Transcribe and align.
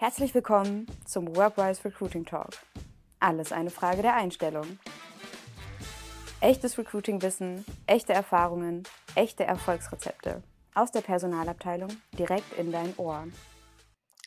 Herzlich 0.00 0.32
willkommen 0.32 0.86
zum 1.06 1.34
Workwise 1.34 1.84
Recruiting 1.84 2.24
Talk. 2.24 2.50
Alles 3.18 3.50
eine 3.50 3.70
Frage 3.70 4.00
der 4.00 4.14
Einstellung. 4.14 4.78
Echtes 6.40 6.78
Recruiting-Wissen, 6.78 7.64
echte 7.88 8.12
Erfahrungen, 8.12 8.84
echte 9.16 9.42
Erfolgsrezepte. 9.42 10.44
Aus 10.72 10.92
der 10.92 11.00
Personalabteilung 11.00 11.88
direkt 12.16 12.56
in 12.56 12.70
dein 12.70 12.94
Ohr. 12.96 13.26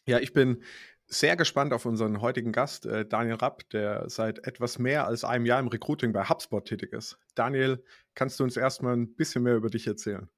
Ja, 0.05 0.20
ich 0.20 0.34
bin 0.34 0.61
sehr 1.07 1.38
gespannt 1.38 1.71
auf 1.71 1.85
unseren 1.85 2.19
heutigen 2.19 2.51
Gast, 2.51 2.85
äh, 2.85 3.05
Daniel 3.05 3.35
Rapp, 3.35 3.69
der 3.69 4.09
seit 4.09 4.45
etwas 4.45 4.77
mehr 4.77 5.07
als 5.07 5.23
einem 5.23 5.45
Jahr 5.45 5.61
im 5.61 5.69
Recruiting 5.69 6.11
bei 6.11 6.25
HubSpot 6.25 6.65
tätig 6.65 6.91
ist. 6.91 7.17
Daniel, 7.33 7.81
kannst 8.13 8.41
du 8.41 8.43
uns 8.43 8.57
erstmal 8.57 8.97
ein 8.97 9.15
bisschen 9.15 9.43
mehr 9.43 9.55
über 9.55 9.69
dich 9.69 9.88
erzählen? 9.88 10.29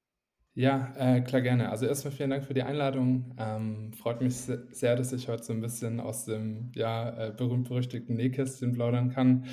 Ja, 0.55 0.93
äh, 0.97 1.21
klar 1.21 1.41
gerne. 1.41 1.69
Also 1.69 1.87
erstmal 1.87 2.13
vielen 2.13 2.29
Dank 2.29 2.45
für 2.45 2.53
die 2.53 2.61
Einladung. 2.61 3.35
Ähm, 3.39 3.91
freut 3.93 4.21
mich 4.21 4.35
sehr, 4.35 4.95
dass 4.95 5.11
ich 5.11 5.27
heute 5.27 5.43
so 5.43 5.51
ein 5.53 5.61
bisschen 5.61 5.99
aus 5.99 6.25
dem 6.25 6.71
ja, 6.75 7.29
äh, 7.29 7.31
berühmt-berüchtigten 7.31 8.15
Nähkästchen 8.15 8.73
plaudern 8.73 9.09
kann. 9.09 9.45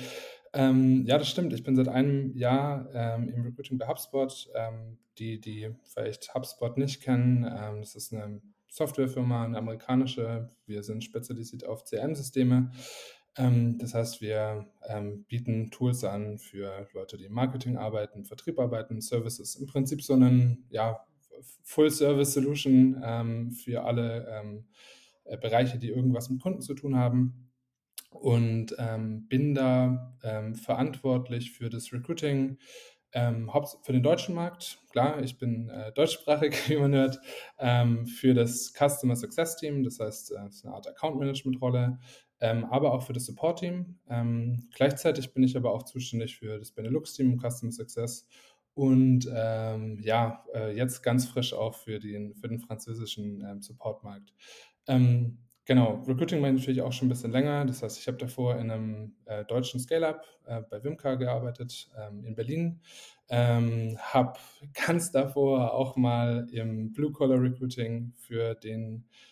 Ähm, 0.53 1.03
ja, 1.07 1.17
das 1.17 1.27
stimmt. 1.29 1.53
Ich 1.53 1.63
bin 1.63 1.75
seit 1.75 1.87
einem 1.87 2.35
Jahr 2.35 2.87
ähm, 2.93 3.29
im 3.29 3.41
Recruiting 3.41 3.79
bei 3.79 3.87
HubSpot. 3.87 4.49
Ähm, 4.53 4.99
die, 5.17 5.41
die 5.41 5.69
vielleicht 5.83 6.33
HubSpot 6.35 6.77
nicht 6.77 7.01
kennen, 7.01 7.43
ähm, 7.43 7.79
das 7.81 7.95
ist 7.95 8.13
eine 8.13 8.41
Softwarefirma, 8.69 9.43
eine 9.45 9.57
amerikanische. 9.57 10.49
Wir 10.65 10.83
sind 10.83 11.03
spezialisiert 11.03 11.65
auf 11.65 11.83
CRM-Systeme. 11.83 12.71
Ähm, 13.37 13.77
das 13.77 13.93
heißt, 13.93 14.21
wir 14.21 14.67
ähm, 14.87 15.23
bieten 15.25 15.71
Tools 15.71 16.03
an 16.03 16.37
für 16.37 16.87
Leute, 16.93 17.17
die 17.17 17.25
im 17.25 17.33
Marketing 17.33 17.77
arbeiten, 17.77 18.25
Vertrieb 18.25 18.59
arbeiten, 18.59 19.01
Services. 19.01 19.55
Im 19.55 19.67
Prinzip 19.67 20.01
so 20.01 20.13
einen 20.13 20.65
ja, 20.69 21.05
Full-Service-Solution 21.63 23.01
ähm, 23.03 23.51
für 23.51 23.83
alle 23.83 24.27
ähm, 24.29 24.65
äh, 25.23 25.37
Bereiche, 25.37 25.77
die 25.77 25.89
irgendwas 25.89 26.29
mit 26.29 26.41
Kunden 26.41 26.61
zu 26.61 26.73
tun 26.73 26.95
haben. 26.95 27.47
Und 28.09 28.75
ähm, 28.77 29.27
bin 29.29 29.55
da 29.55 30.17
ähm, 30.23 30.55
verantwortlich 30.55 31.53
für 31.53 31.69
das 31.69 31.93
Recruiting, 31.93 32.57
ähm, 33.13 33.49
für 33.83 33.93
den 33.93 34.03
deutschen 34.03 34.35
Markt, 34.35 34.79
klar, 34.91 35.21
ich 35.21 35.37
bin 35.37 35.69
äh, 35.69 35.93
deutschsprachig, 35.93 36.53
wie 36.69 36.77
man 36.77 36.93
hört, 36.93 37.19
ähm, 37.57 38.05
für 38.05 38.33
das 38.33 38.73
Customer 38.73 39.15
Success 39.15 39.55
Team, 39.55 39.83
das 39.83 39.99
heißt, 39.99 40.31
äh, 40.31 40.47
ist 40.47 40.65
eine 40.65 40.75
Art 40.75 40.87
Account 40.87 41.19
Management 41.19 41.61
Rolle, 41.61 41.99
ähm, 42.41 42.65
aber 42.65 42.93
auch 42.93 43.03
für 43.03 43.13
das 43.13 43.25
Support-Team. 43.25 43.97
Ähm, 44.09 44.67
gleichzeitig 44.75 45.33
bin 45.33 45.43
ich 45.43 45.55
aber 45.55 45.71
auch 45.71 45.83
zuständig 45.83 46.37
für 46.37 46.57
das 46.57 46.71
Benelux-Team 46.71 47.39
Customer 47.39 47.71
Success 47.71 48.27
und 48.73 49.29
ähm, 49.33 49.99
ja, 50.01 50.43
äh, 50.53 50.75
jetzt 50.75 51.03
ganz 51.03 51.27
frisch 51.27 51.53
auch 51.53 51.75
für 51.75 51.99
den, 51.99 52.33
für 52.35 52.47
den 52.47 52.59
französischen 52.59 53.45
ähm, 53.45 53.61
Support-Markt. 53.61 54.33
Ähm, 54.87 55.37
genau, 55.65 56.03
Recruiting 56.07 56.43
ich 56.43 56.53
natürlich 56.53 56.81
auch 56.81 56.93
schon 56.93 57.07
ein 57.07 57.09
bisschen 57.09 57.31
länger. 57.31 57.65
Das 57.65 57.83
heißt, 57.83 57.99
ich 57.99 58.07
habe 58.07 58.17
davor 58.17 58.55
in 58.55 58.71
einem 58.71 59.15
äh, 59.25 59.45
deutschen 59.45 59.79
Scale-Up 59.79 60.25
äh, 60.45 60.61
bei 60.61 60.83
Wimka 60.83 61.15
gearbeitet 61.15 61.91
ähm, 61.97 62.23
in 62.25 62.35
Berlin. 62.35 62.81
Habe 63.29 64.39
ganz 64.85 65.11
davor 65.13 65.73
auch 65.73 65.95
mal 65.95 66.47
im 66.51 66.91
Blue-Collar-Recruiting 66.91 68.11
für 68.17 68.55
den 68.55 69.05
äh, 69.05 69.30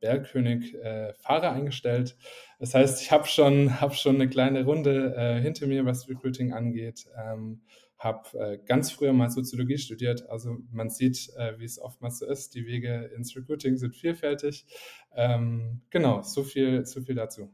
Bergkönig 0.00 0.74
äh, 0.74 1.12
Fahrer 1.14 1.52
eingestellt. 1.52 2.16
Das 2.58 2.74
heißt, 2.74 3.02
ich 3.02 3.10
habe 3.10 3.26
schon, 3.26 3.80
hab 3.80 3.94
schon 3.94 4.16
eine 4.16 4.28
kleine 4.28 4.64
Runde 4.64 5.14
äh, 5.16 5.40
hinter 5.40 5.66
mir, 5.66 5.84
was 5.84 6.08
Recruiting 6.08 6.52
angeht. 6.52 7.06
Ähm, 7.16 7.62
habe 7.98 8.38
äh, 8.38 8.58
ganz 8.64 8.90
früher 8.90 9.12
mal 9.12 9.30
Soziologie 9.30 9.76
studiert. 9.76 10.28
Also 10.30 10.56
man 10.72 10.88
sieht, 10.88 11.30
äh, 11.36 11.58
wie 11.58 11.66
es 11.66 11.78
oftmals 11.78 12.18
so 12.18 12.26
ist. 12.26 12.54
Die 12.54 12.66
Wege 12.66 13.10
ins 13.14 13.36
Recruiting 13.36 13.76
sind 13.76 13.94
vielfältig. 13.94 14.66
Ähm, 15.14 15.82
genau, 15.90 16.22
so 16.22 16.42
viel, 16.42 16.86
so 16.86 17.02
viel 17.02 17.14
dazu. 17.14 17.52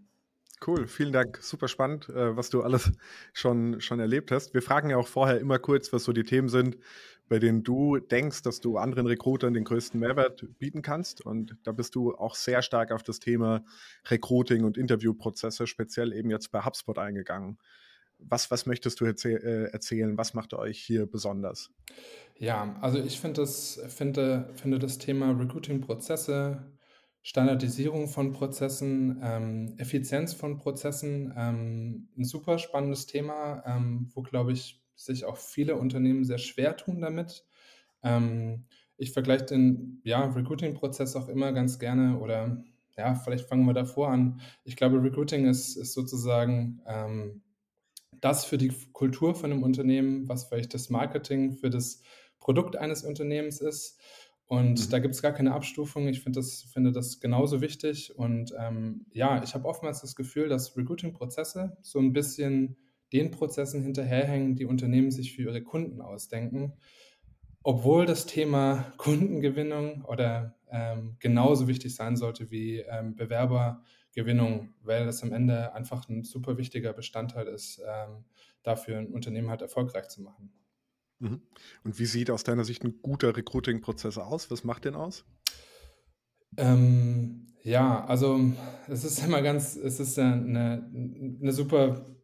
Cool, 0.64 0.86
vielen 0.86 1.12
Dank. 1.12 1.38
Super 1.42 1.68
spannend, 1.68 2.08
äh, 2.08 2.36
was 2.36 2.48
du 2.48 2.62
alles 2.62 2.92
schon, 3.34 3.80
schon 3.80 4.00
erlebt 4.00 4.30
hast. 4.30 4.54
Wir 4.54 4.62
fragen 4.62 4.88
ja 4.88 4.96
auch 4.96 5.08
vorher 5.08 5.38
immer 5.38 5.58
kurz, 5.58 5.92
was 5.92 6.04
so 6.04 6.12
die 6.12 6.24
Themen 6.24 6.48
sind, 6.48 6.78
bei 7.28 7.38
denen 7.38 7.64
du 7.64 7.98
denkst, 7.98 8.42
dass 8.42 8.60
du 8.60 8.78
anderen 8.78 9.06
Recruitern 9.06 9.54
den 9.54 9.64
größten 9.64 9.98
Mehrwert 9.98 10.46
bieten 10.58 10.82
kannst. 10.82 11.24
Und 11.24 11.56
da 11.64 11.72
bist 11.72 11.94
du 11.94 12.14
auch 12.14 12.34
sehr 12.34 12.62
stark 12.62 12.92
auf 12.92 13.02
das 13.02 13.18
Thema 13.18 13.64
Recruiting 14.08 14.64
und 14.64 14.78
Interviewprozesse, 14.78 15.66
speziell 15.66 16.12
eben 16.12 16.30
jetzt 16.30 16.52
bei 16.52 16.64
HubSpot 16.64 16.98
eingegangen. 16.98 17.58
Was, 18.18 18.50
was 18.50 18.64
möchtest 18.64 19.00
du 19.00 19.04
erzäh 19.04 19.34
äh, 19.34 19.70
erzählen? 19.72 20.16
Was 20.16 20.34
macht 20.34 20.54
euch 20.54 20.78
hier 20.78 21.06
besonders? 21.06 21.70
Ja, 22.36 22.76
also 22.80 22.98
ich 22.98 23.20
find 23.20 23.36
das, 23.38 23.80
finde, 23.88 24.48
finde 24.54 24.78
das 24.78 24.98
Thema 24.98 25.32
Recruiting-Prozesse, 25.32 26.64
Standardisierung 27.22 28.08
von 28.08 28.32
Prozessen, 28.32 29.20
ähm, 29.22 29.74
Effizienz 29.78 30.32
von 30.32 30.58
Prozessen 30.58 31.34
ähm, 31.36 32.08
ein 32.16 32.24
super 32.24 32.58
spannendes 32.58 33.06
Thema, 33.06 33.64
ähm, 33.66 34.10
wo, 34.14 34.22
glaube 34.22 34.52
ich, 34.52 34.80
sich 34.96 35.24
auch 35.24 35.36
viele 35.36 35.76
Unternehmen 35.76 36.24
sehr 36.24 36.38
schwer 36.38 36.76
tun 36.76 37.00
damit. 37.00 37.44
Ähm, 38.02 38.64
ich 38.96 39.12
vergleiche 39.12 39.44
den 39.44 40.00
ja, 40.04 40.24
Recruiting-Prozess 40.24 41.16
auch 41.16 41.28
immer 41.28 41.52
ganz 41.52 41.78
gerne 41.78 42.18
oder 42.18 42.64
ja, 42.96 43.14
vielleicht 43.14 43.46
fangen 43.48 43.66
wir 43.66 43.74
davor 43.74 44.08
an. 44.08 44.40
Ich 44.64 44.76
glaube, 44.76 45.02
Recruiting 45.02 45.46
ist, 45.46 45.76
ist 45.76 45.92
sozusagen 45.92 46.80
ähm, 46.86 47.42
das 48.20 48.46
für 48.46 48.56
die 48.56 48.72
Kultur 48.92 49.34
von 49.34 49.52
einem 49.52 49.62
Unternehmen, 49.62 50.28
was 50.28 50.44
vielleicht 50.44 50.72
das 50.72 50.88
Marketing 50.88 51.52
für 51.52 51.68
das 51.68 52.00
Produkt 52.40 52.76
eines 52.76 53.04
Unternehmens 53.04 53.60
ist. 53.60 54.00
Und 54.46 54.86
mhm. 54.86 54.90
da 54.90 54.98
gibt 55.00 55.14
es 55.14 55.22
gar 55.22 55.32
keine 55.32 55.52
Abstufung. 55.52 56.08
Ich 56.08 56.20
find 56.20 56.36
das, 56.36 56.62
finde 56.72 56.92
das 56.92 57.20
genauso 57.20 57.60
wichtig. 57.60 58.16
Und 58.16 58.54
ähm, 58.58 59.04
ja, 59.12 59.42
ich 59.42 59.54
habe 59.54 59.66
oftmals 59.66 60.00
das 60.00 60.16
Gefühl, 60.16 60.48
dass 60.48 60.76
Recruiting-Prozesse 60.76 61.76
so 61.82 61.98
ein 61.98 62.12
bisschen 62.12 62.76
den 63.16 63.30
Prozessen 63.30 63.82
hinterherhängen, 63.82 64.56
die 64.56 64.66
Unternehmen 64.66 65.10
sich 65.10 65.34
für 65.34 65.42
ihre 65.42 65.62
Kunden 65.62 66.02
ausdenken, 66.02 66.74
obwohl 67.62 68.06
das 68.06 68.26
Thema 68.26 68.92
Kundengewinnung 68.98 70.04
oder 70.04 70.56
ähm, 70.70 71.16
genauso 71.18 71.66
wichtig 71.68 71.94
sein 71.94 72.16
sollte 72.16 72.50
wie 72.50 72.80
ähm, 72.80 73.14
Bewerbergewinnung, 73.14 74.74
weil 74.82 75.06
das 75.06 75.22
am 75.22 75.32
Ende 75.32 75.72
einfach 75.74 76.08
ein 76.08 76.24
super 76.24 76.58
wichtiger 76.58 76.92
Bestandteil 76.92 77.46
ist, 77.46 77.80
ähm, 77.86 78.24
dafür 78.62 78.98
ein 78.98 79.12
Unternehmen 79.12 79.48
halt 79.48 79.62
erfolgreich 79.62 80.08
zu 80.08 80.22
machen. 80.22 80.52
Mhm. 81.18 81.40
Und 81.84 81.98
wie 81.98 82.06
sieht 82.06 82.30
aus 82.30 82.44
deiner 82.44 82.64
Sicht 82.64 82.84
ein 82.84 83.00
guter 83.00 83.34
Recruiting-Prozess 83.34 84.18
aus? 84.18 84.50
Was 84.50 84.64
macht 84.64 84.84
den 84.84 84.94
aus? 84.94 85.24
Ähm, 86.58 87.46
ja, 87.62 88.04
also 88.04 88.40
es 88.88 89.04
ist 89.04 89.24
immer 89.24 89.40
ganz, 89.40 89.76
es 89.76 89.98
ist 90.00 90.18
eine, 90.18 90.90
eine 91.40 91.52
super 91.52 92.15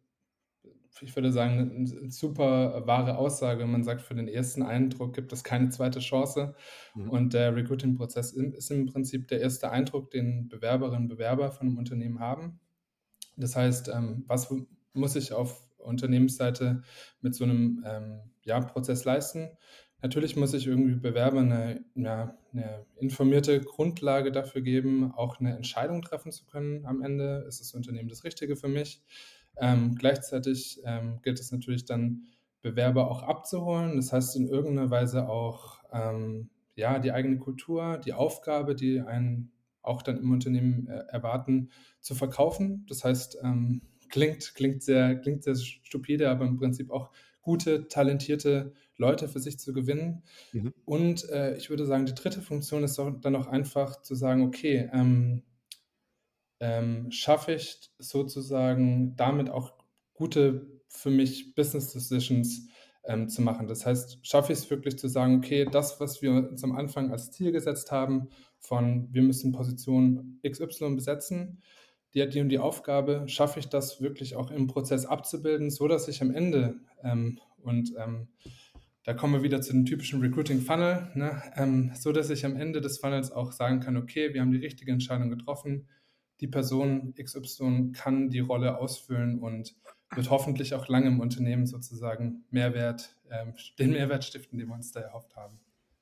ich 1.01 1.15
würde 1.15 1.31
sagen, 1.31 1.71
eine 1.75 2.11
super 2.11 2.85
wahre 2.85 3.17
Aussage. 3.17 3.65
Man 3.65 3.83
sagt, 3.83 4.01
für 4.01 4.15
den 4.15 4.27
ersten 4.27 4.61
Eindruck 4.61 5.13
gibt 5.13 5.33
es 5.33 5.43
keine 5.43 5.69
zweite 5.69 5.99
Chance. 5.99 6.55
Mhm. 6.95 7.09
Und 7.09 7.33
der 7.33 7.55
Recruiting-Prozess 7.55 8.33
ist 8.33 8.71
im 8.71 8.85
Prinzip 8.85 9.27
der 9.27 9.41
erste 9.41 9.71
Eindruck, 9.71 10.11
den 10.11 10.49
Bewerberinnen 10.49 11.03
und 11.03 11.07
Bewerber 11.09 11.51
von 11.51 11.67
einem 11.67 11.77
Unternehmen 11.77 12.19
haben. 12.19 12.59
Das 13.35 13.55
heißt, 13.55 13.89
ähm, 13.89 14.23
was 14.27 14.53
muss 14.93 15.15
ich 15.15 15.33
auf 15.33 15.67
Unternehmensseite 15.77 16.83
mit 17.21 17.35
so 17.35 17.43
einem 17.43 17.83
ähm, 17.85 18.19
ja, 18.43 18.59
Prozess 18.59 19.05
leisten? 19.05 19.49
Natürlich 20.03 20.35
muss 20.35 20.53
ich 20.53 20.67
irgendwie 20.67 20.95
Bewerbern 20.95 21.51
eine, 21.51 21.85
ja, 21.95 22.37
eine 22.51 22.85
informierte 22.97 23.61
Grundlage 23.61 24.33
dafür 24.33 24.61
geben, 24.61 25.13
auch 25.13 25.39
eine 25.39 25.55
Entscheidung 25.55 26.01
treffen 26.01 26.31
zu 26.31 26.45
können 26.45 26.85
am 26.85 27.01
Ende. 27.01 27.45
Ist 27.47 27.61
das 27.61 27.73
Unternehmen 27.73 28.09
das 28.09 28.25
Richtige 28.25 28.57
für 28.57 28.67
mich? 28.67 29.01
Ähm, 29.57 29.95
gleichzeitig 29.95 30.81
ähm, 30.85 31.19
gilt 31.21 31.39
es 31.39 31.51
natürlich 31.51 31.85
dann, 31.85 32.23
Bewerber 32.63 33.11
auch 33.11 33.21
abzuholen. 33.21 33.97
Das 33.97 34.11
heißt, 34.11 34.35
in 34.37 34.47
irgendeiner 34.47 34.89
Weise 34.89 35.29
auch 35.29 35.83
ähm, 35.91 36.49
ja, 36.75 36.97
die 36.97 37.11
eigene 37.11 37.37
Kultur, 37.37 37.99
die 38.03 38.13
Aufgabe, 38.13 38.73
die 38.73 39.01
einen 39.01 39.51
auch 39.83 40.01
dann 40.01 40.17
im 40.17 40.31
Unternehmen 40.31 40.87
äh, 40.87 41.03
erwarten, 41.09 41.69
zu 41.99 42.15
verkaufen. 42.15 42.85
Das 42.87 43.03
heißt, 43.03 43.37
ähm, 43.43 43.81
klingt, 44.09 44.55
klingt, 44.55 44.81
sehr, 44.81 45.17
klingt 45.17 45.43
sehr 45.43 45.55
stupide, 45.55 46.29
aber 46.29 46.45
im 46.45 46.57
Prinzip 46.57 46.89
auch 46.89 47.11
gute, 47.41 47.89
talentierte 47.89 48.71
Leute 48.95 49.27
für 49.27 49.41
sich 49.41 49.59
zu 49.59 49.73
gewinnen. 49.73 50.23
Mhm. 50.53 50.73
Und 50.85 51.29
äh, 51.29 51.57
ich 51.57 51.69
würde 51.69 51.85
sagen, 51.85 52.05
die 52.05 52.15
dritte 52.15 52.41
Funktion 52.41 52.83
ist 52.85 52.97
dann 52.97 53.35
auch 53.35 53.47
einfach 53.47 54.01
zu 54.01 54.15
sagen, 54.15 54.43
okay, 54.43 54.89
ähm, 54.93 55.43
ähm, 56.59 57.11
schaffe 57.11 57.53
ich 57.53 57.91
sozusagen 57.97 59.15
damit 59.15 59.49
auch 59.49 59.73
gute 60.13 60.81
für 60.87 61.09
mich 61.09 61.55
Business 61.55 61.91
Decisions 61.91 62.67
ähm, 63.05 63.27
zu 63.27 63.41
machen. 63.41 63.67
Das 63.67 63.85
heißt, 63.85 64.25
schaffe 64.25 64.53
ich 64.53 64.59
es 64.59 64.69
wirklich 64.69 64.97
zu 64.97 65.07
sagen, 65.07 65.37
okay, 65.37 65.65
das, 65.69 65.99
was 65.99 66.21
wir 66.21 66.31
uns 66.31 66.63
am 66.63 66.75
Anfang 66.75 67.11
als 67.11 67.31
Ziel 67.31 67.51
gesetzt 67.51 67.91
haben, 67.91 68.29
von 68.59 69.09
wir 69.11 69.23
müssen 69.23 69.51
Position 69.51 70.39
XY 70.47 70.95
besetzen, 70.95 71.61
die 72.13 72.21
hat 72.21 72.33
die 72.33 72.41
und 72.41 72.49
die 72.49 72.59
Aufgabe, 72.59 73.23
schaffe 73.27 73.59
ich 73.59 73.67
das 73.67 73.99
wirklich 73.99 74.35
auch 74.35 74.51
im 74.51 74.67
Prozess 74.67 75.05
abzubilden, 75.05 75.71
so 75.71 75.87
dass 75.87 76.07
ich 76.07 76.21
am 76.21 76.31
Ende 76.31 76.75
ähm, 77.03 77.39
und 77.57 77.93
ähm, 77.97 78.27
da 79.03 79.13
kommen 79.13 79.33
wir 79.33 79.43
wieder 79.43 79.61
zu 79.61 79.73
dem 79.73 79.85
typischen 79.85 80.21
Recruiting-Funnel, 80.21 81.11
ne? 81.15 81.41
ähm, 81.57 81.91
so 81.95 82.13
dass 82.13 82.29
ich 82.29 82.45
am 82.45 82.55
Ende 82.55 82.79
des 82.79 82.99
Funnels 82.99 83.31
auch 83.31 83.51
sagen 83.51 83.81
kann, 83.81 83.97
okay, 83.97 84.33
wir 84.33 84.41
haben 84.41 84.51
die 84.51 84.59
richtige 84.59 84.93
Entscheidung 84.93 85.29
getroffen, 85.29 85.87
die 86.39 86.47
Person 86.47 87.13
XY 87.15 87.91
kann 87.93 88.29
die 88.29 88.39
Rolle 88.39 88.77
ausfüllen 88.77 89.39
und 89.39 89.75
wird 90.15 90.29
hoffentlich 90.29 90.73
auch 90.73 90.87
lange 90.87 91.07
im 91.07 91.19
Unternehmen 91.19 91.65
sozusagen 91.65 92.45
Mehrwert, 92.49 93.15
ähm, 93.31 93.53
den 93.79 93.91
Mehrwert 93.91 94.23
stiften, 94.23 94.59
den 94.59 94.67
wir 94.67 94.75
uns 94.75 94.91
da 94.91 94.99
erhofft 94.99 95.35
haben. 95.35 95.59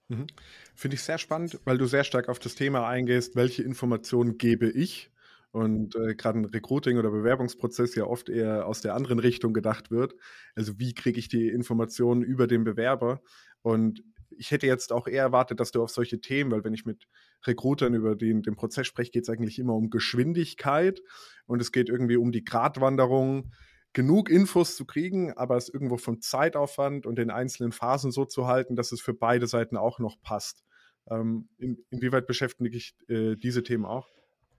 Mhm. 0.10 0.28
Finde 0.76 0.96
ich 0.96 1.04
sehr 1.04 1.18
spannend, 1.18 1.60
weil 1.64 1.78
du 1.78 1.86
sehr 1.86 2.04
stark 2.04 2.28
auf 2.28 2.40
das 2.40 2.56
Thema 2.56 2.88
eingehst, 2.88 3.36
welche 3.36 3.64
Informationen 3.64 4.38
gebe 4.38 4.70
ich 4.70 5.12
und 5.52 5.96
äh, 5.96 6.16
gerade 6.16 6.40
ein 6.40 6.46
Recruiting- 6.46 6.98
oder 6.98 7.12
Bewerbungsprozess 7.12 7.96
ja 7.96 8.06
oft 8.06 8.30
eher 8.30 8.66
aus 8.66 8.82
der 8.82 8.96
anderen 8.96 9.20
Richtung 9.20 9.54
gedacht 9.54 9.92
wird. 9.92 10.16
Also 10.56 10.80
wie 10.80 10.94
kriege 10.94 11.20
ich 11.20 11.28
die 11.28 11.48
Informationen 11.48 12.22
über 12.24 12.48
den 12.48 12.64
Bewerber? 12.64 13.22
Und 13.62 14.04
ich 14.30 14.52
hätte 14.52 14.68
jetzt 14.68 14.92
auch 14.92 15.08
eher 15.08 15.24
erwartet, 15.24 15.60
dass 15.60 15.72
du 15.72 15.84
auf 15.84 15.90
solche 15.90 16.22
Themen, 16.22 16.52
weil 16.52 16.64
wenn 16.64 16.74
ich 16.74 16.86
mit 16.86 17.08
Recruitern 17.46 17.94
über 17.94 18.16
den, 18.16 18.42
den 18.42 18.56
Prozess 18.56 18.88
spreche, 18.88 19.12
geht 19.12 19.24
es 19.24 19.30
eigentlich 19.30 19.60
immer 19.60 19.74
um 19.74 19.90
Geschwindigkeit 19.90 21.02
und 21.46 21.62
es 21.62 21.72
geht 21.72 21.90
irgendwie 21.90 22.18
um 22.18 22.32
die 22.32 22.44
Gratwanderung, 22.44 23.52
genug 23.94 24.30
Infos 24.30 24.76
zu 24.76 24.86
kriegen, 24.86 25.34
aber 25.34 25.58
es 25.58 25.70
irgendwo 25.70 25.98
vom 25.98 26.22
Zeitaufwand 26.22 27.06
und 27.06 27.18
den 27.18 27.30
einzelnen 27.30 27.72
Phasen 27.72 28.12
so 28.12 28.26
zu 28.26 28.48
halten, 28.48 28.76
dass 28.76 28.92
es 28.92 29.02
für 29.02 29.14
beide 29.14 29.48
Seiten 29.48 29.76
auch 29.76 30.00
noch 30.00 30.22
passt. 30.22 30.64
Ähm, 31.10 31.50
in, 31.58 31.78
inwieweit 31.90 32.28
beschäftige 32.28 32.76
ich 32.76 32.96
äh, 33.10 33.36
diese 33.36 33.64
Themen 33.64 33.86
auch? 33.86 34.08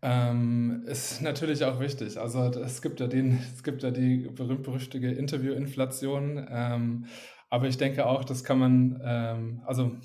Ähm, 0.02 0.82
ist 0.86 1.22
natürlich 1.22 1.64
auch 1.64 1.78
wichtig. 1.78 2.18
Also 2.18 2.40
es 2.40 2.82
gibt 2.82 2.98
ja 2.98 3.06
den, 3.06 3.38
es 3.54 3.62
gibt 3.62 3.84
ja 3.84 3.90
die 3.90 4.28
berühmt-berüchtigte 4.28 5.08
Interview-Inflation. 5.08 6.46
Ähm, 6.50 7.06
aber 7.48 7.68
ich 7.68 7.76
denke 7.76 8.06
auch, 8.06 8.24
das 8.24 8.44
kann 8.44 8.58
man, 8.58 9.00
ähm, 9.04 9.62
also 9.64 9.96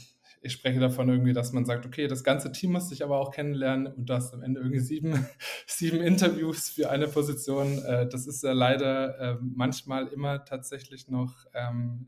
ich 0.48 0.54
spreche 0.54 0.80
davon 0.80 1.10
irgendwie, 1.10 1.34
dass 1.34 1.52
man 1.52 1.66
sagt, 1.66 1.86
okay, 1.86 2.08
das 2.08 2.24
ganze 2.24 2.52
Team 2.52 2.72
muss 2.72 2.90
sich 2.90 3.04
aber 3.04 3.20
auch 3.20 3.32
kennenlernen 3.32 3.88
und 3.88 4.10
du 4.10 4.14
hast 4.14 4.34
am 4.34 4.42
Ende 4.42 4.62
irgendwie 4.62 4.80
sieben, 4.80 5.28
sieben 5.68 6.02
Interviews 6.02 6.70
für 6.70 6.90
eine 6.90 7.08
Position. 7.08 7.84
Äh, 7.84 8.08
das 8.08 8.28
ist 8.28 8.44
ja 8.44 8.54
leider 8.54 9.20
äh, 9.20 9.38
manchmal 9.42 10.08
immer 10.08 10.46
tatsächlich 10.46 11.10
noch 11.10 11.46
ähm, 11.54 12.08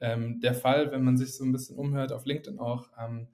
ähm, 0.00 0.40
der 0.40 0.54
Fall, 0.54 0.90
wenn 0.90 1.04
man 1.04 1.16
sich 1.16 1.34
so 1.34 1.44
ein 1.44 1.52
bisschen 1.52 1.76
umhört, 1.76 2.12
auf 2.12 2.26
LinkedIn 2.26 2.58
auch. 2.58 2.90
Ähm, 2.98 3.28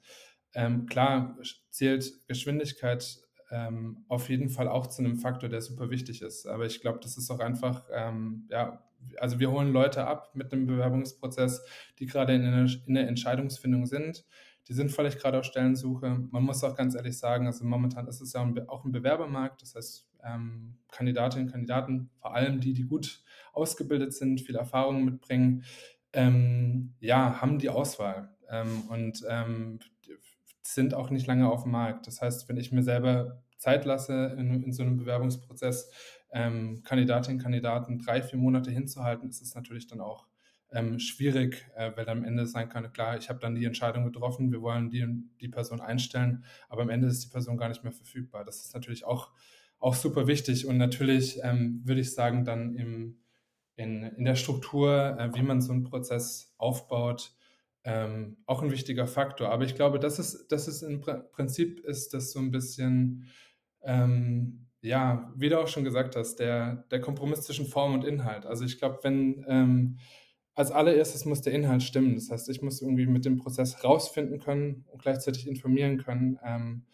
ähm 0.55 0.87
klar 0.87 1.37
zählt 1.71 2.27
Geschwindigkeit 2.29 3.19
ähm, 3.53 4.05
auf 4.09 4.31
jeden 4.31 4.49
Fall 4.49 4.67
auch 4.67 4.87
zu 4.87 5.03
einem 5.03 5.19
Faktor, 5.19 5.49
der 5.49 5.61
super 5.61 5.91
wichtig 5.91 6.23
ist. 6.23 6.47
Aber 6.47 6.65
ich 6.65 6.81
glaube, 6.81 7.01
das 7.03 7.19
ist 7.19 7.31
auch 7.31 7.39
einfach, 7.39 7.85
ähm, 7.93 8.47
ja, 8.51 8.83
also 9.19 9.39
wir 9.39 9.51
holen 9.51 9.73
Leute 9.73 10.07
ab 10.07 10.31
mit 10.35 10.53
einem 10.53 10.67
Bewerbungsprozess, 10.67 11.63
die 11.99 12.07
gerade 12.07 12.35
in, 12.35 12.43
in 12.87 12.95
der 12.95 13.09
Entscheidungsfindung 13.09 13.85
sind. 13.87 14.25
Die 14.69 14.73
sind 14.73 14.91
vielleicht 14.91 15.21
gerade 15.21 15.39
auf 15.39 15.45
Stellensuche. 15.45 16.19
Man 16.31 16.45
muss 16.45 16.65
auch 16.65 16.77
ganz 16.77 16.95
ehrlich 16.95 17.19
sagen, 17.19 17.47
also 17.47 17.65
momentan 17.65 18.07
ist 18.07 18.21
es 18.23 18.33
ja 18.33 18.41
auch 18.69 18.85
ein 18.85 18.93
Bewerbermarkt. 18.93 19.61
Das 19.61 19.75
heißt, 19.75 20.09
ähm, 20.25 20.79
Kandidatinnen 20.91 21.47
und 21.47 21.53
Kandidaten, 21.53 22.11
vor 22.21 22.35
allem 22.35 22.61
die, 22.61 22.73
die 22.73 22.85
gut 22.85 23.23
ausgebildet 23.53 24.15
sind, 24.15 24.41
viel 24.41 24.57
Erfahrung 24.57 25.05
mitbringen, 25.05 25.65
ähm, 26.15 26.95
ja, 27.01 27.41
haben 27.41 27.59
die 27.59 27.69
Auswahl 27.69 28.31
ähm, 28.49 28.83
und 28.89 29.25
ähm, 29.29 29.81
sind 30.75 30.95
auch 30.95 31.11
nicht 31.11 31.27
lange 31.27 31.51
auf 31.51 31.63
dem 31.63 31.73
Markt. 31.73 32.07
Das 32.07 32.21
heißt, 32.21 32.49
wenn 32.49 32.57
ich 32.57 32.73
mir 32.73 32.83
selber 32.83 33.43
Zeit 33.59 33.85
lasse 33.85 34.35
in, 34.39 34.65
in 34.65 34.73
so 34.73 34.83
einem 34.83 34.97
Bewerbungsprozess, 34.97 35.91
ähm, 36.33 36.83
Kandidatinnen 36.83 37.39
und 37.39 37.43
Kandidaten 37.43 37.99
drei, 37.99 38.23
vier 38.23 38.39
Monate 38.39 38.71
hinzuhalten, 38.71 39.29
ist 39.29 39.43
es 39.43 39.55
natürlich 39.55 39.87
dann 39.87 40.01
auch 40.01 40.27
ähm, 40.73 40.99
schwierig, 40.99 41.67
äh, 41.77 41.93
weil 41.95 42.09
am 42.09 42.25
Ende 42.25 42.47
sein 42.47 42.69
kann, 42.69 42.93
klar, 42.93 43.17
ich 43.17 43.29
habe 43.29 43.39
dann 43.39 43.55
die 43.55 43.65
Entscheidung 43.65 44.05
getroffen, 44.05 44.51
wir 44.51 44.63
wollen 44.63 44.91
die, 44.91 45.07
die 45.41 45.49
Person 45.49 45.81
einstellen, 45.81 46.45
aber 46.69 46.83
am 46.83 46.91
Ende 46.91 47.09
ist 47.09 47.25
die 47.25 47.29
Person 47.31 47.57
gar 47.57 47.69
nicht 47.69 47.85
mehr 47.85 47.93
verfügbar. 47.93 48.45
Das 48.45 48.65
ist 48.65 48.75
natürlich 48.75 49.05
auch, 49.05 49.31
auch 49.79 49.95
super 49.95 50.27
wichtig 50.27 50.67
und 50.67 50.79
natürlich 50.79 51.41
ähm, 51.43 51.83
würde 51.85 52.01
ich 52.01 52.15
sagen, 52.15 52.45
dann 52.45 52.75
im, 52.75 53.19
in, 53.77 54.03
in 54.03 54.25
der 54.25 54.37
Struktur, 54.37 55.17
äh, 55.19 55.35
wie 55.35 55.43
man 55.43 55.61
so 55.61 55.73
einen 55.73 55.85
Prozess 55.85 56.55
aufbaut, 56.57 57.35
ähm, 57.85 58.37
auch 58.47 58.63
ein 58.63 58.71
wichtiger 58.71 59.07
Faktor. 59.07 59.51
Aber 59.51 59.65
ich 59.65 59.75
glaube, 59.75 59.99
das 59.99 60.19
ist, 60.19 60.49
das 60.49 60.69
ist 60.69 60.83
im 60.83 61.01
Prinzip 61.01 61.81
ist 61.81 62.15
das 62.15 62.33
so 62.33 62.39
ein 62.39 62.51
bisschen 62.51 63.29
ähm, 63.83 64.63
ja, 64.83 65.33
wie 65.37 65.49
du 65.49 65.61
auch 65.61 65.69
schon 65.69 65.85
gesagt 65.85 66.17
hast, 66.17 66.37
der, 66.37 66.85
der 66.91 67.01
Kompromiss 67.01 67.43
zwischen 67.43 67.67
Form 67.67 67.95
und 67.95 68.05
Inhalt. 68.05 68.47
Also 68.47 68.65
ich 68.65 68.79
glaube, 68.79 68.99
wenn 69.03 69.45
ähm, 69.49 69.99
als 70.55 70.73
allererstes 70.73 71.25
muss 71.25 71.41
der 71.41 71.55
Inhalt 71.55 71.83
stimmen. 71.83 72.17
Das 72.17 72.31
heißt, 72.31 72.49
ich 72.51 72.63
muss 72.63 72.83
irgendwie 72.83 73.07
mit 73.07 73.25
dem 73.25 73.39
Prozess 73.39 73.85
rausfinden 73.85 74.39
können 74.41 74.85
und 74.91 75.01
gleichzeitig 75.01 75.47
informieren 75.47 75.99
können, 75.99 76.39
ähm, 76.45 76.85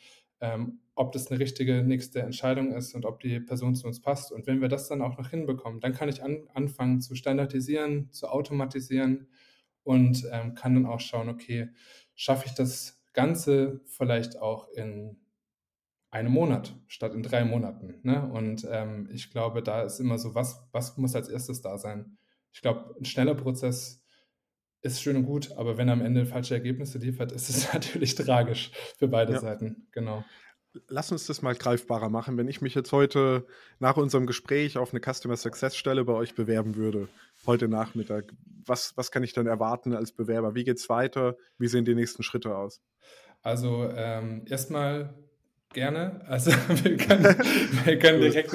ähm, 0.40 0.80
ob 0.94 1.12
das 1.12 1.30
eine 1.30 1.40
richtige 1.40 1.82
nächste 1.82 2.20
Entscheidung 2.20 2.72
ist 2.72 2.94
und 2.94 3.04
ob 3.04 3.20
die 3.20 3.40
Person 3.40 3.74
zu 3.74 3.86
uns 3.86 4.00
passt. 4.00 4.32
Und 4.32 4.46
wenn 4.46 4.60
wir 4.60 4.68
das 4.68 4.88
dann 4.88 5.02
auch 5.02 5.16
noch 5.18 5.30
hinbekommen, 5.30 5.80
dann 5.80 5.92
kann 5.92 6.08
ich 6.08 6.22
an, 6.22 6.46
anfangen 6.54 7.00
zu 7.00 7.14
standardisieren, 7.14 8.12
zu 8.12 8.28
automatisieren 8.28 9.28
und 9.88 10.28
ähm, 10.30 10.54
kann 10.54 10.74
dann 10.74 10.84
auch 10.84 11.00
schauen, 11.00 11.30
okay, 11.30 11.70
schaffe 12.14 12.44
ich 12.44 12.52
das 12.52 13.00
Ganze 13.14 13.80
vielleicht 13.86 14.38
auch 14.38 14.68
in 14.68 15.16
einem 16.10 16.30
Monat 16.30 16.76
statt 16.88 17.14
in 17.14 17.22
drei 17.22 17.42
Monaten. 17.46 17.94
Ne? 18.02 18.22
Und 18.30 18.66
ähm, 18.70 19.08
ich 19.10 19.30
glaube, 19.30 19.62
da 19.62 19.82
ist 19.82 19.98
immer 19.98 20.18
so, 20.18 20.34
was, 20.34 20.62
was 20.72 20.98
muss 20.98 21.14
als 21.14 21.30
erstes 21.30 21.62
da 21.62 21.78
sein? 21.78 22.18
Ich 22.52 22.60
glaube, 22.60 22.94
ein 23.00 23.06
schneller 23.06 23.34
Prozess 23.34 24.04
ist 24.82 25.00
schön 25.00 25.16
und 25.16 25.24
gut, 25.24 25.52
aber 25.52 25.78
wenn 25.78 25.88
er 25.88 25.94
am 25.94 26.02
Ende 26.02 26.26
falsche 26.26 26.52
Ergebnisse 26.52 26.98
liefert, 26.98 27.32
ist 27.32 27.48
es 27.48 27.72
natürlich 27.72 28.14
tragisch 28.14 28.72
für 28.98 29.08
beide 29.08 29.32
ja. 29.32 29.40
Seiten. 29.40 29.88
Genau. 29.92 30.22
Lass 30.88 31.10
uns 31.10 31.26
das 31.26 31.40
mal 31.40 31.54
greifbarer 31.54 32.10
machen. 32.10 32.36
Wenn 32.36 32.46
ich 32.46 32.60
mich 32.60 32.74
jetzt 32.74 32.92
heute 32.92 33.46
nach 33.78 33.96
unserem 33.96 34.26
Gespräch 34.26 34.76
auf 34.76 34.92
eine 34.92 35.00
Customer 35.00 35.36
Success 35.36 35.74
Stelle 35.76 36.04
bei 36.04 36.12
euch 36.12 36.34
bewerben 36.34 36.76
würde, 36.76 37.08
heute 37.46 37.68
Nachmittag, 37.68 38.32
was, 38.66 38.96
was 38.96 39.10
kann 39.10 39.22
ich 39.22 39.32
dann 39.32 39.46
erwarten 39.46 39.94
als 39.94 40.12
Bewerber? 40.12 40.54
Wie 40.54 40.64
geht 40.64 40.78
es 40.78 40.88
weiter? 40.88 41.36
Wie 41.58 41.68
sehen 41.68 41.84
die 41.84 41.94
nächsten 41.94 42.22
Schritte 42.22 42.56
aus? 42.56 42.82
Also 43.42 43.88
ähm, 43.90 44.44
erstmal 44.48 45.14
Gerne. 45.74 46.22
Also 46.26 46.50
wir 46.82 46.96
können, 46.96 47.24
wir 47.84 47.98
können, 47.98 48.20
direkt, 48.20 48.52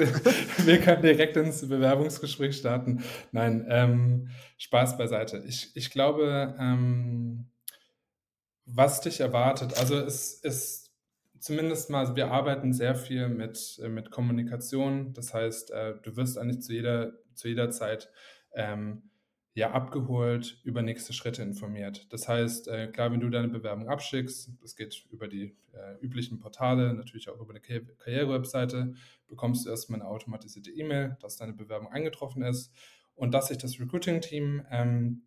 wir 0.66 0.80
können 0.80 1.02
direkt 1.02 1.36
ins 1.36 1.66
Bewerbungsgespräch 1.68 2.56
starten. 2.56 3.04
Nein, 3.30 3.64
ähm, 3.68 4.30
Spaß 4.58 4.98
beiseite. 4.98 5.44
Ich, 5.46 5.76
ich 5.76 5.90
glaube, 5.90 6.56
ähm, 6.58 7.50
was 8.66 9.00
dich 9.00 9.20
erwartet, 9.20 9.78
also 9.78 9.96
es 9.96 10.34
ist 10.34 10.90
zumindest 11.38 11.88
mal, 11.90 12.16
wir 12.16 12.32
arbeiten 12.32 12.72
sehr 12.72 12.96
viel 12.96 13.28
mit, 13.28 13.80
mit 13.88 14.10
Kommunikation. 14.10 15.12
Das 15.12 15.32
heißt, 15.32 15.70
äh, 15.70 15.94
du 16.02 16.16
wirst 16.16 16.36
eigentlich 16.36 16.62
zu 16.62 16.72
jeder, 16.72 17.12
zu 17.34 17.46
jeder 17.46 17.70
Zeit 17.70 18.10
ähm, 18.54 19.10
ja 19.54 19.70
abgeholt, 19.70 20.60
über 20.64 20.82
nächste 20.82 21.12
Schritte 21.12 21.42
informiert. 21.42 22.12
Das 22.12 22.28
heißt, 22.28 22.68
äh, 22.68 22.88
klar, 22.88 23.12
wenn 23.12 23.20
du 23.20 23.30
deine 23.30 23.48
Bewerbung 23.48 23.88
abschickst, 23.88 24.50
das 24.60 24.74
geht 24.74 25.06
über 25.10 25.28
die 25.28 25.56
äh, 25.72 25.96
üblichen 26.00 26.40
Portale, 26.40 26.92
natürlich 26.92 27.28
auch 27.28 27.40
über 27.40 27.50
eine 27.50 27.60
Karriere-Webseite, 27.60 28.94
bekommst 29.28 29.64
du 29.64 29.70
erstmal 29.70 30.00
eine 30.00 30.08
automatisierte 30.08 30.72
E-Mail, 30.72 31.16
dass 31.20 31.36
deine 31.36 31.52
Bewerbung 31.52 31.88
eingetroffen 31.88 32.42
ist 32.42 32.72
und 33.14 33.32
dass 33.32 33.48
sich 33.48 33.58
das 33.58 33.78
Recruiting-Team 33.78 34.66
ähm, 34.70 35.22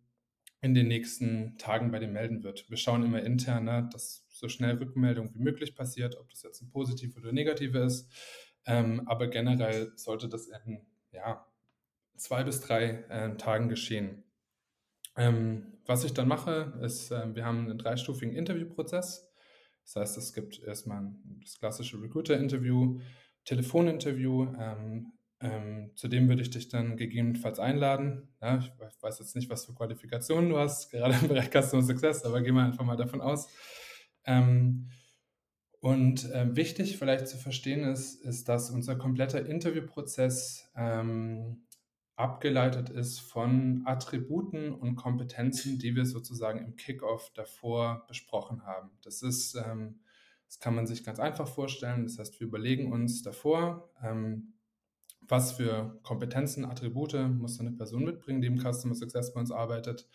in 0.60 0.74
den 0.74 0.88
nächsten 0.88 1.56
Tagen 1.56 1.90
bei 1.90 1.98
dir 1.98 2.08
melden 2.08 2.42
wird. 2.42 2.68
Wir 2.68 2.76
schauen 2.76 3.04
immer 3.04 3.22
intern, 3.22 3.64
ne, 3.64 3.88
dass 3.92 4.26
so 4.28 4.48
schnell 4.48 4.76
Rückmeldung 4.76 5.34
wie 5.34 5.38
möglich 5.38 5.74
passiert, 5.74 6.16
ob 6.16 6.28
das 6.28 6.42
jetzt 6.42 6.60
ein 6.60 6.70
positiv 6.70 7.16
oder 7.16 7.32
negativ 7.32 7.74
ist. 7.74 8.10
Ähm, 8.66 9.02
aber 9.06 9.28
generell 9.28 9.92
sollte 9.96 10.28
das 10.28 10.48
in 10.66 10.84
ja, 11.12 11.46
zwei 12.18 12.44
bis 12.44 12.60
drei 12.60 13.04
äh, 13.08 13.36
Tagen 13.36 13.68
geschehen. 13.68 14.24
Ähm, 15.16 15.78
was 15.86 16.04
ich 16.04 16.12
dann 16.12 16.28
mache, 16.28 16.78
ist, 16.82 17.10
äh, 17.10 17.34
wir 17.34 17.44
haben 17.44 17.64
einen 17.68 17.78
dreistufigen 17.78 18.34
Interviewprozess. 18.34 19.32
Das 19.84 19.96
heißt, 19.96 20.18
es 20.18 20.34
gibt 20.34 20.62
erstmal 20.62 21.14
das 21.42 21.58
klassische 21.58 22.00
Recruiter-Interview, 22.00 23.00
Telefoninterview. 23.44 24.54
Ähm, 24.58 25.12
ähm, 25.40 25.92
zu 25.94 26.08
dem 26.08 26.28
würde 26.28 26.42
ich 26.42 26.50
dich 26.50 26.68
dann 26.68 26.96
gegebenenfalls 26.96 27.58
einladen. 27.58 28.28
Ja, 28.42 28.58
ich 28.58 28.72
weiß 29.00 29.20
jetzt 29.20 29.36
nicht, 29.36 29.48
was 29.48 29.64
für 29.64 29.74
Qualifikationen 29.74 30.50
du 30.50 30.58
hast, 30.58 30.90
gerade 30.90 31.14
im 31.20 31.28
Bereich 31.28 31.50
Customer 31.50 31.82
Success, 31.82 32.24
aber 32.24 32.42
gehen 32.42 32.54
wir 32.54 32.64
einfach 32.64 32.84
mal 32.84 32.96
davon 32.96 33.20
aus. 33.20 33.48
Ähm, 34.24 34.90
und 35.80 36.30
äh, 36.32 36.56
wichtig 36.56 36.98
vielleicht 36.98 37.28
zu 37.28 37.38
verstehen 37.38 37.84
ist, 37.84 38.24
ist, 38.24 38.48
dass 38.48 38.70
unser 38.70 38.96
kompletter 38.96 39.46
Interviewprozess 39.46 40.68
ähm, 40.76 41.67
abgeleitet 42.18 42.90
ist 42.90 43.20
von 43.20 43.82
Attributen 43.86 44.74
und 44.74 44.96
Kompetenzen, 44.96 45.78
die 45.78 45.94
wir 45.94 46.04
sozusagen 46.04 46.58
im 46.58 46.74
Kickoff 46.74 47.30
davor 47.34 48.04
besprochen 48.08 48.66
haben. 48.66 48.90
Das 49.02 49.22
ist, 49.22 49.54
ähm, 49.54 50.00
das 50.46 50.58
kann 50.58 50.74
man 50.74 50.88
sich 50.88 51.04
ganz 51.04 51.20
einfach 51.20 51.46
vorstellen. 51.46 52.02
Das 52.02 52.18
heißt, 52.18 52.40
wir 52.40 52.48
überlegen 52.48 52.92
uns 52.92 53.22
davor, 53.22 53.90
ähm, 54.02 54.54
was 55.20 55.52
für 55.52 56.00
Kompetenzen, 56.02 56.64
Attribute 56.64 57.14
muss 57.14 57.60
eine 57.60 57.72
Person 57.72 58.04
mitbringen, 58.04 58.40
die 58.40 58.48
im 58.48 58.58
Customer 58.58 58.94
Success 58.94 59.32
bei 59.32 59.40
uns 59.40 59.52
arbeitet. 59.52 60.08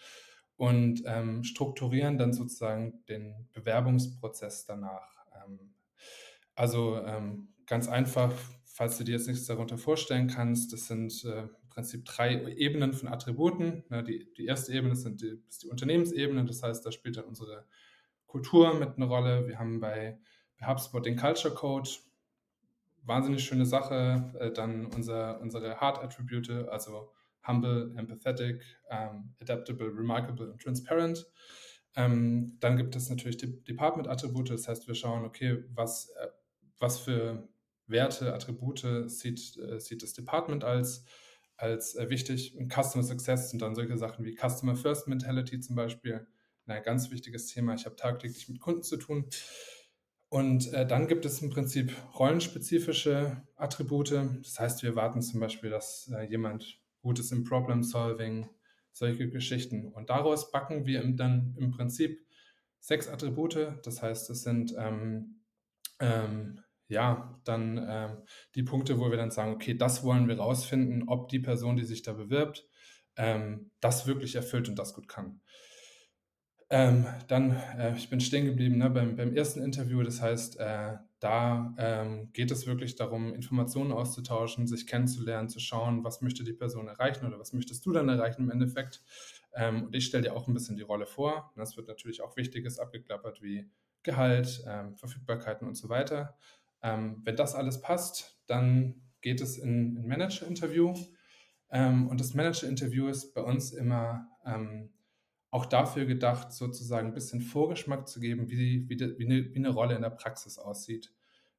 und 0.55 1.01
ähm, 1.07 1.43
strukturieren 1.43 2.19
dann 2.19 2.31
sozusagen 2.31 3.03
den 3.09 3.49
Bewerbungsprozess 3.53 4.65
danach. 4.65 5.25
Ähm, 5.43 5.73
also 6.53 6.97
ähm, 6.97 7.49
ganz 7.65 7.87
einfach, 7.87 8.31
falls 8.65 8.97
du 8.99 9.03
dir 9.03 9.13
jetzt 9.13 9.27
nichts 9.27 9.47
darunter 9.47 9.79
vorstellen 9.79 10.27
kannst, 10.27 10.71
das 10.71 10.87
sind 10.87 11.25
äh, 11.25 11.47
Prinzip 11.73 12.05
drei 12.05 12.53
Ebenen 12.53 12.93
von 12.93 13.09
Attributen. 13.09 13.83
Ne, 13.89 14.03
die, 14.03 14.31
die 14.33 14.45
erste 14.45 14.73
Ebene 14.73 14.95
sind 14.95 15.21
die, 15.21 15.41
ist 15.47 15.63
die 15.63 15.69
Unternehmensebene, 15.69 16.45
das 16.45 16.63
heißt, 16.63 16.85
da 16.85 16.91
spielt 16.91 17.17
dann 17.17 17.25
unsere 17.25 17.65
Kultur 18.27 18.73
mit 18.73 18.95
eine 18.95 19.05
Rolle. 19.05 19.47
Wir 19.47 19.59
haben 19.59 19.79
bei, 19.79 20.19
HubSpot 20.65 21.05
den 21.05 21.17
Culture 21.17 21.53
Code, 21.53 21.89
wahnsinnig 23.03 23.43
schöne 23.43 23.65
Sache. 23.65 24.33
Äh, 24.39 24.51
dann 24.51 24.85
unser, 24.87 25.41
unsere 25.41 25.79
Hard 25.79 25.99
Attribute, 25.99 26.49
also 26.49 27.11
humble, 27.45 27.93
empathetic, 27.97 28.63
um, 28.89 29.35
adaptable, 29.41 29.87
remarkable 29.87 30.51
und 30.51 30.61
transparent. 30.61 31.25
Ähm, 31.95 32.57
dann 32.59 32.77
gibt 32.77 32.95
es 32.95 33.09
natürlich 33.09 33.37
die 33.37 33.63
Department-Attribute, 33.63 34.49
das 34.49 34.67
heißt, 34.67 34.87
wir 34.87 34.95
schauen, 34.95 35.25
okay, 35.25 35.63
was, 35.73 36.09
äh, 36.09 36.27
was 36.79 36.99
für 36.99 37.47
Werte, 37.85 38.33
Attribute 38.33 38.85
sieht, 39.07 39.57
äh, 39.57 39.79
sieht 39.79 40.01
das 40.01 40.13
Department 40.13 40.63
als, 40.63 41.05
als 41.57 41.95
äh, 41.95 42.09
wichtig. 42.09 42.55
Und 42.57 42.71
Customer 42.71 43.03
Success 43.03 43.49
sind 43.49 43.61
dann 43.61 43.75
solche 43.75 43.97
Sachen 43.97 44.25
wie 44.25 44.35
Customer 44.35 44.75
First 44.75 45.07
Mentality 45.07 45.59
zum 45.59 45.75
Beispiel, 45.75 46.27
ein 46.65 46.83
ganz 46.83 47.11
wichtiges 47.11 47.47
Thema. 47.47 47.73
Ich 47.73 47.85
habe 47.85 47.95
tagtäglich 47.95 48.47
mit 48.49 48.59
Kunden 48.59 48.83
zu 48.83 48.97
tun. 48.97 49.29
Und 50.29 50.73
äh, 50.73 50.87
dann 50.87 51.07
gibt 51.07 51.25
es 51.25 51.41
im 51.41 51.49
Prinzip 51.49 51.93
rollenspezifische 52.17 53.43
Attribute. 53.55 54.11
Das 54.41 54.59
heißt, 54.59 54.81
wir 54.81 54.91
erwarten 54.91 55.21
zum 55.21 55.39
Beispiel, 55.39 55.69
dass 55.69 56.09
äh, 56.11 56.23
jemand 56.23 56.79
gut 57.01 57.19
ist 57.19 57.31
im 57.31 57.43
Problem-Solving, 57.43 58.49
solche 58.91 59.29
Geschichten. 59.29 59.91
Und 59.91 60.09
daraus 60.09 60.51
backen 60.51 60.85
wir 60.85 61.03
dann 61.15 61.55
im 61.59 61.71
Prinzip 61.71 62.25
sechs 62.79 63.07
Attribute. 63.07 63.79
Das 63.83 64.01
heißt, 64.01 64.29
es 64.29 64.41
sind 64.41 64.73
ähm, 64.77 65.41
ähm, 65.99 66.61
ja 66.93 67.39
dann 67.43 67.85
ähm, 67.87 68.17
die 68.55 68.63
Punkte, 68.63 68.99
wo 68.99 69.09
wir 69.09 69.17
dann 69.17 69.31
sagen, 69.31 69.53
okay, 69.53 69.73
das 69.73 70.03
wollen 70.03 70.27
wir 70.27 70.37
rausfinden, 70.39 71.07
ob 71.07 71.29
die 71.29 71.39
Person, 71.39 71.75
die 71.75 71.83
sich 71.83 72.01
da 72.03 72.13
bewirbt, 72.13 72.67
ähm, 73.17 73.71
das 73.81 74.07
wirklich 74.07 74.35
erfüllt 74.35 74.69
und 74.69 74.79
das 74.79 74.93
gut 74.93 75.07
kann. 75.07 75.41
Ähm, 76.69 77.05
dann, 77.27 77.51
äh, 77.77 77.95
ich 77.95 78.09
bin 78.09 78.19
stehen 78.19 78.45
geblieben 78.45 78.79
ne, 78.79 78.89
beim, 78.89 79.15
beim 79.15 79.35
ersten 79.35 79.61
Interview. 79.61 80.01
Das 80.01 80.21
heißt, 80.21 80.59
äh, 80.59 80.97
da 81.19 81.75
ähm, 81.77 82.31
geht 82.33 82.49
es 82.49 82.65
wirklich 82.65 82.95
darum, 82.95 83.33
Informationen 83.33 83.91
auszutauschen, 83.91 84.65
sich 84.65 84.87
kennenzulernen, 84.87 85.49
zu 85.49 85.59
schauen, 85.59 86.03
was 86.03 86.21
möchte 86.21 86.43
die 86.43 86.53
Person 86.53 86.87
erreichen 86.87 87.27
oder 87.27 87.39
was 87.39 87.53
möchtest 87.53 87.85
du 87.85 87.91
dann 87.91 88.09
erreichen 88.09 88.41
im 88.41 88.49
Endeffekt. 88.49 89.03
Ähm, 89.53 89.83
und 89.83 89.95
ich 89.95 90.05
stelle 90.05 90.23
dir 90.23 90.33
auch 90.33 90.47
ein 90.47 90.53
bisschen 90.53 90.75
die 90.75 90.81
Rolle 90.81 91.05
vor. 91.05 91.53
Es 91.57 91.77
wird 91.77 91.87
natürlich 91.87 92.23
auch 92.23 92.35
Wichtiges 92.37 92.79
abgeklappert 92.79 93.41
wie 93.43 93.69
Gehalt, 94.01 94.63
ähm, 94.67 94.95
Verfügbarkeiten 94.95 95.67
und 95.67 95.75
so 95.75 95.89
weiter. 95.89 96.35
Ähm, 96.83 97.21
wenn 97.23 97.35
das 97.35 97.55
alles 97.55 97.81
passt, 97.81 98.39
dann 98.45 99.01
geht 99.21 99.41
es 99.41 99.57
in 99.57 99.97
ein 99.97 100.07
Manager-Interview. 100.07 100.93
Ähm, 101.71 102.07
und 102.07 102.19
das 102.19 102.33
Manager-Interview 102.33 103.07
ist 103.07 103.33
bei 103.33 103.41
uns 103.41 103.71
immer 103.71 104.27
ähm, 104.45 104.93
auch 105.49 105.65
dafür 105.65 106.05
gedacht, 106.05 106.51
sozusagen 106.51 107.07
ein 107.07 107.13
bisschen 107.13 107.41
Vorgeschmack 107.41 108.07
zu 108.07 108.19
geben, 108.19 108.49
wie, 108.49 108.89
wie, 108.89 108.97
de, 108.97 109.17
wie, 109.17 109.25
eine, 109.25 109.53
wie 109.53 109.57
eine, 109.57 109.69
Rolle 109.69 109.95
in 109.95 110.01
der 110.01 110.09
Praxis 110.09 110.57
aussieht. 110.57 111.13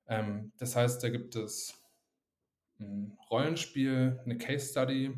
Ähm, 0.07 0.53
das 0.59 0.77
heißt, 0.77 1.03
da 1.03 1.09
gibt 1.09 1.37
es 1.37 1.81
ein 2.79 3.17
Rollenspiel, 3.31 4.21
eine 4.25 4.37
Case 4.37 4.69
Study, 4.71 5.17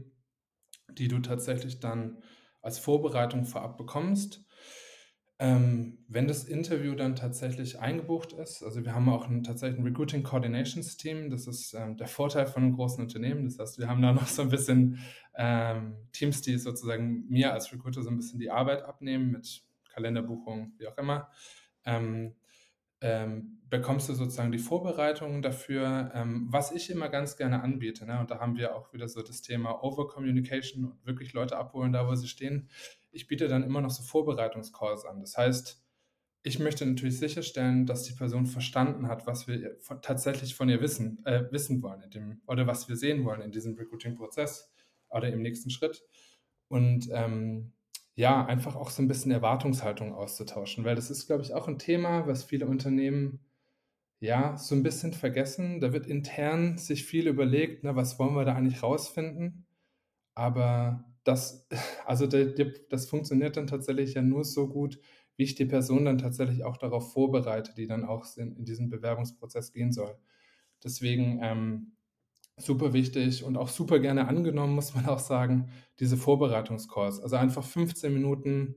die 0.90 1.08
du 1.08 1.18
tatsächlich 1.20 1.80
dann 1.80 2.22
als 2.62 2.78
Vorbereitung 2.78 3.44
vorab 3.44 3.76
bekommst. 3.76 4.44
Ähm, 5.38 5.98
wenn 6.08 6.26
das 6.26 6.44
Interview 6.44 6.94
dann 6.94 7.14
tatsächlich 7.14 7.78
eingebucht 7.78 8.32
ist, 8.32 8.62
also 8.62 8.82
wir 8.84 8.94
haben 8.94 9.08
auch 9.10 9.28
ein, 9.28 9.42
tatsächlich 9.42 9.78
ein 9.78 9.86
Recruiting 9.86 10.22
Coordinations 10.22 10.96
Team, 10.96 11.28
das 11.28 11.46
ist 11.46 11.74
ähm, 11.74 11.98
der 11.98 12.06
Vorteil 12.06 12.46
von 12.46 12.62
einem 12.62 12.72
großen 12.72 13.02
Unternehmen. 13.02 13.44
Das 13.44 13.58
heißt, 13.58 13.78
wir 13.78 13.86
haben 13.88 14.00
da 14.00 14.12
noch 14.14 14.28
so 14.28 14.42
ein 14.42 14.48
bisschen 14.48 14.98
ähm, 15.34 15.96
Teams, 16.12 16.40
die 16.40 16.56
sozusagen 16.56 17.26
mir 17.28 17.52
als 17.52 17.70
Recruiter 17.70 18.02
so 18.02 18.08
ein 18.08 18.16
bisschen 18.16 18.40
die 18.40 18.50
Arbeit 18.50 18.82
abnehmen 18.82 19.30
mit 19.30 19.62
Kalenderbuchung, 19.92 20.72
wie 20.78 20.88
auch 20.88 20.96
immer. 20.96 21.28
Ähm, 21.84 22.34
ähm, 23.02 23.60
bekommst 23.68 24.08
du 24.08 24.14
sozusagen 24.14 24.52
die 24.52 24.58
Vorbereitungen 24.58 25.42
dafür, 25.42 26.10
ähm, 26.14 26.46
was 26.48 26.72
ich 26.72 26.88
immer 26.88 27.10
ganz 27.10 27.36
gerne 27.36 27.62
anbiete. 27.62 28.06
Ne? 28.06 28.18
Und 28.20 28.30
da 28.30 28.38
haben 28.38 28.56
wir 28.56 28.74
auch 28.74 28.92
wieder 28.94 29.06
so 29.06 29.20
das 29.22 29.42
Thema 29.42 29.82
Over-Communication 29.84 30.84
und 30.86 31.04
wirklich 31.04 31.34
Leute 31.34 31.58
abholen, 31.58 31.92
da 31.92 32.08
wo 32.08 32.14
sie 32.14 32.28
stehen 32.28 32.70
ich 33.16 33.26
biete 33.26 33.48
dann 33.48 33.64
immer 33.64 33.80
noch 33.80 33.90
so 33.90 34.02
Vorbereitungscalls 34.02 35.04
an. 35.04 35.20
Das 35.20 35.36
heißt, 35.36 35.82
ich 36.42 36.60
möchte 36.60 36.86
natürlich 36.86 37.18
sicherstellen, 37.18 37.86
dass 37.86 38.04
die 38.04 38.12
Person 38.12 38.46
verstanden 38.46 39.08
hat, 39.08 39.26
was 39.26 39.48
wir 39.48 39.78
tatsächlich 40.00 40.54
von 40.54 40.68
ihr 40.68 40.80
wissen, 40.80 41.24
äh, 41.26 41.50
wissen 41.50 41.82
wollen 41.82 42.02
in 42.02 42.10
dem, 42.10 42.40
oder 42.46 42.68
was 42.68 42.88
wir 42.88 42.96
sehen 42.96 43.24
wollen 43.24 43.40
in 43.40 43.50
diesem 43.50 43.74
Recruiting-Prozess 43.74 44.72
oder 45.08 45.28
im 45.32 45.42
nächsten 45.42 45.70
Schritt. 45.70 46.04
Und 46.68 47.08
ähm, 47.10 47.72
ja, 48.14 48.46
einfach 48.46 48.76
auch 48.76 48.90
so 48.90 49.02
ein 49.02 49.08
bisschen 49.08 49.32
Erwartungshaltung 49.32 50.14
auszutauschen, 50.14 50.84
weil 50.84 50.94
das 50.94 51.10
ist, 51.10 51.26
glaube 51.26 51.42
ich, 51.42 51.52
auch 51.52 51.68
ein 51.68 51.78
Thema, 51.78 52.26
was 52.28 52.44
viele 52.44 52.66
Unternehmen 52.66 53.40
ja 54.20 54.56
so 54.56 54.74
ein 54.74 54.82
bisschen 54.82 55.12
vergessen. 55.12 55.80
Da 55.80 55.92
wird 55.92 56.06
intern 56.06 56.78
sich 56.78 57.04
viel 57.04 57.26
überlegt, 57.26 57.84
na, 57.84 57.96
was 57.96 58.18
wollen 58.18 58.34
wir 58.34 58.44
da 58.44 58.54
eigentlich 58.54 58.82
rausfinden? 58.82 59.66
Aber 60.34 61.04
das, 61.26 61.66
also 62.06 62.26
das 62.26 63.06
funktioniert 63.06 63.56
dann 63.56 63.66
tatsächlich 63.66 64.14
ja 64.14 64.22
nur 64.22 64.44
so 64.44 64.68
gut, 64.68 65.00
wie 65.36 65.42
ich 65.42 65.56
die 65.56 65.64
Person 65.64 66.04
dann 66.04 66.18
tatsächlich 66.18 66.64
auch 66.64 66.76
darauf 66.76 67.12
vorbereite, 67.12 67.74
die 67.74 67.86
dann 67.86 68.04
auch 68.04 68.24
in, 68.36 68.56
in 68.56 68.64
diesen 68.64 68.88
Bewerbungsprozess 68.88 69.72
gehen 69.72 69.92
soll. 69.92 70.16
Deswegen 70.84 71.40
ähm, 71.42 71.96
super 72.56 72.92
wichtig 72.92 73.42
und 73.42 73.56
auch 73.56 73.68
super 73.68 73.98
gerne 73.98 74.28
angenommen, 74.28 74.74
muss 74.74 74.94
man 74.94 75.06
auch 75.06 75.18
sagen, 75.18 75.68
diese 75.98 76.16
Vorbereitungskurs. 76.16 77.20
Also 77.20 77.36
einfach 77.36 77.64
15 77.64 78.14
Minuten, 78.14 78.76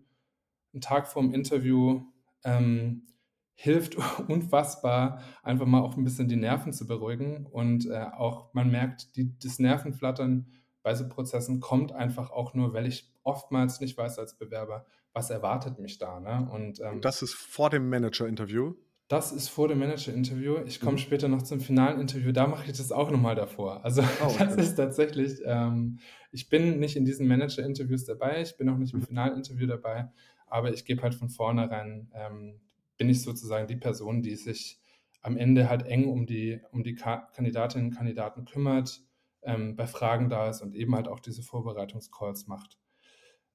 einen 0.74 0.82
Tag 0.82 1.08
vorm 1.08 1.32
Interview, 1.34 2.02
ähm, 2.44 3.06
hilft 3.54 3.96
unfassbar, 4.28 5.22
einfach 5.44 5.68
mal 5.68 5.82
auch 5.82 5.98
ein 5.98 6.04
bisschen 6.04 6.28
die 6.28 6.36
Nerven 6.36 6.74
zu 6.74 6.88
beruhigen 6.88 7.46
und 7.46 7.86
äh, 7.86 8.08
auch 8.12 8.54
man 8.56 8.72
merkt, 8.72 9.16
die, 9.16 9.38
das 9.38 9.60
Nervenflattern 9.60 10.48
bei 10.82 10.96
so 10.96 11.08
Prozessen 11.08 11.60
kommt 11.60 11.92
einfach 11.92 12.32
auch 12.32 12.54
nur, 12.54 12.74
weil 12.74 12.88
ich 12.88 13.12
oftmals 13.24 13.80
nicht 13.80 13.98
weiß 13.98 14.20
als 14.20 14.38
Bewerber, 14.38 14.86
was 15.14 15.30
erwartet 15.30 15.80
mich 15.80 15.98
da. 15.98 16.20
Ne? 16.20 16.50
Und, 16.52 16.80
ähm, 16.82 17.02
das 17.02 17.22
ist 17.22 17.34
vor 17.34 17.70
dem 17.70 17.90
Manager-Interview? 17.90 18.76
Das 19.08 19.32
ist 19.32 19.50
vor 19.50 19.68
dem 19.68 19.80
Manager-Interview. 19.80 20.58
Ich 20.68 20.80
komme 20.80 20.94
mhm. 20.94 21.00
später 21.00 21.28
noch 21.28 21.42
zum 21.42 21.60
finalen 21.60 22.00
Interview. 22.00 22.32
Da 22.32 22.46
mache 22.46 22.70
ich 22.70 22.78
das 22.78 22.92
auch 22.92 23.10
nochmal 23.10 23.36
davor. 23.36 23.84
Also 23.84 24.04
oh, 24.04 24.26
okay. 24.26 24.46
das 24.46 24.56
ist 24.56 24.76
tatsächlich, 24.76 25.40
ähm, 25.46 26.00
ich 26.32 26.48
bin 26.48 26.80
nicht 26.80 26.96
in 26.96 27.06
diesen 27.06 27.28
Manager-Interviews 27.28 28.06
dabei. 28.06 28.42
Ich 28.42 28.56
bin 28.56 28.70
auch 28.70 28.78
nicht 28.78 28.94
im 28.94 29.00
mhm. 29.00 29.06
finalen 29.06 29.38
Interview 29.38 29.66
dabei. 29.66 30.12
Aber 30.46 30.72
ich 30.72 30.86
gebe 30.86 31.02
halt 31.02 31.16
von 31.16 31.30
vornherein, 31.30 32.12
ähm, 32.14 32.62
bin 32.98 33.10
ich 33.10 33.24
sozusagen 33.24 33.68
die 33.68 33.78
Person, 33.78 34.22
die 34.22 34.36
sich 34.36 34.80
am 35.22 35.38
Ende 35.38 35.70
halt 35.70 35.88
eng 35.88 36.08
um 36.08 36.28
die, 36.28 36.60
um 36.72 36.84
die 36.84 36.96
Ka 36.96 37.30
Kandidatinnen 37.34 37.90
und 37.90 37.96
Kandidaten 37.96 38.46
kümmert, 38.46 39.02
ähm, 39.42 39.76
bei 39.76 39.88
Fragen 39.88 40.30
da 40.30 40.50
ist 40.50 40.62
und 40.62 40.76
eben 40.76 40.96
halt 40.96 41.08
auch 41.08 41.20
diese 41.20 41.44
Vorbereitungscalls 41.44 42.48
macht. 42.48 42.78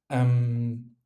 Ähm, 0.09 0.97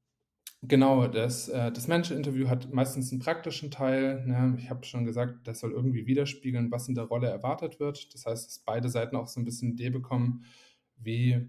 genau, 0.62 1.06
das, 1.06 1.48
äh, 1.48 1.72
das 1.72 1.88
Manager-Interview 1.88 2.48
hat 2.48 2.72
meistens 2.72 3.10
einen 3.10 3.20
praktischen 3.20 3.70
Teil. 3.70 4.24
Ne? 4.26 4.56
Ich 4.58 4.70
habe 4.70 4.84
schon 4.84 5.04
gesagt, 5.04 5.46
das 5.46 5.60
soll 5.60 5.72
irgendwie 5.72 6.06
widerspiegeln, 6.06 6.70
was 6.70 6.88
in 6.88 6.94
der 6.94 7.04
Rolle 7.04 7.28
erwartet 7.28 7.80
wird. 7.80 8.12
Das 8.14 8.26
heißt, 8.26 8.46
dass 8.46 8.58
beide 8.60 8.88
Seiten 8.88 9.16
auch 9.16 9.28
so 9.28 9.40
ein 9.40 9.44
bisschen 9.44 9.72
Idee 9.72 9.90
bekommen, 9.90 10.44
wie 10.96 11.48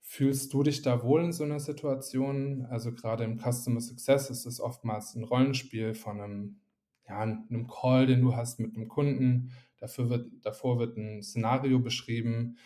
fühlst 0.00 0.52
du 0.54 0.62
dich 0.62 0.82
da 0.82 1.02
wohl 1.02 1.24
in 1.24 1.32
so 1.32 1.44
einer 1.44 1.60
Situation? 1.60 2.64
Also 2.70 2.92
gerade 2.92 3.24
im 3.24 3.38
Customer 3.38 3.80
Success 3.80 4.30
ist 4.30 4.46
es 4.46 4.60
oftmals 4.60 5.14
ein 5.14 5.24
Rollenspiel 5.24 5.94
von 5.94 6.20
einem, 6.20 6.60
ja, 7.08 7.20
einem 7.20 7.66
Call, 7.66 8.06
den 8.06 8.22
du 8.22 8.36
hast 8.36 8.60
mit 8.60 8.76
einem 8.76 8.88
Kunden 8.88 9.50
Dafür 9.78 10.10
wird, 10.10 10.28
davor 10.42 10.78
wird 10.78 10.96
ein 10.96 11.22
Szenario 11.22 11.78
beschrieben. 11.78 12.56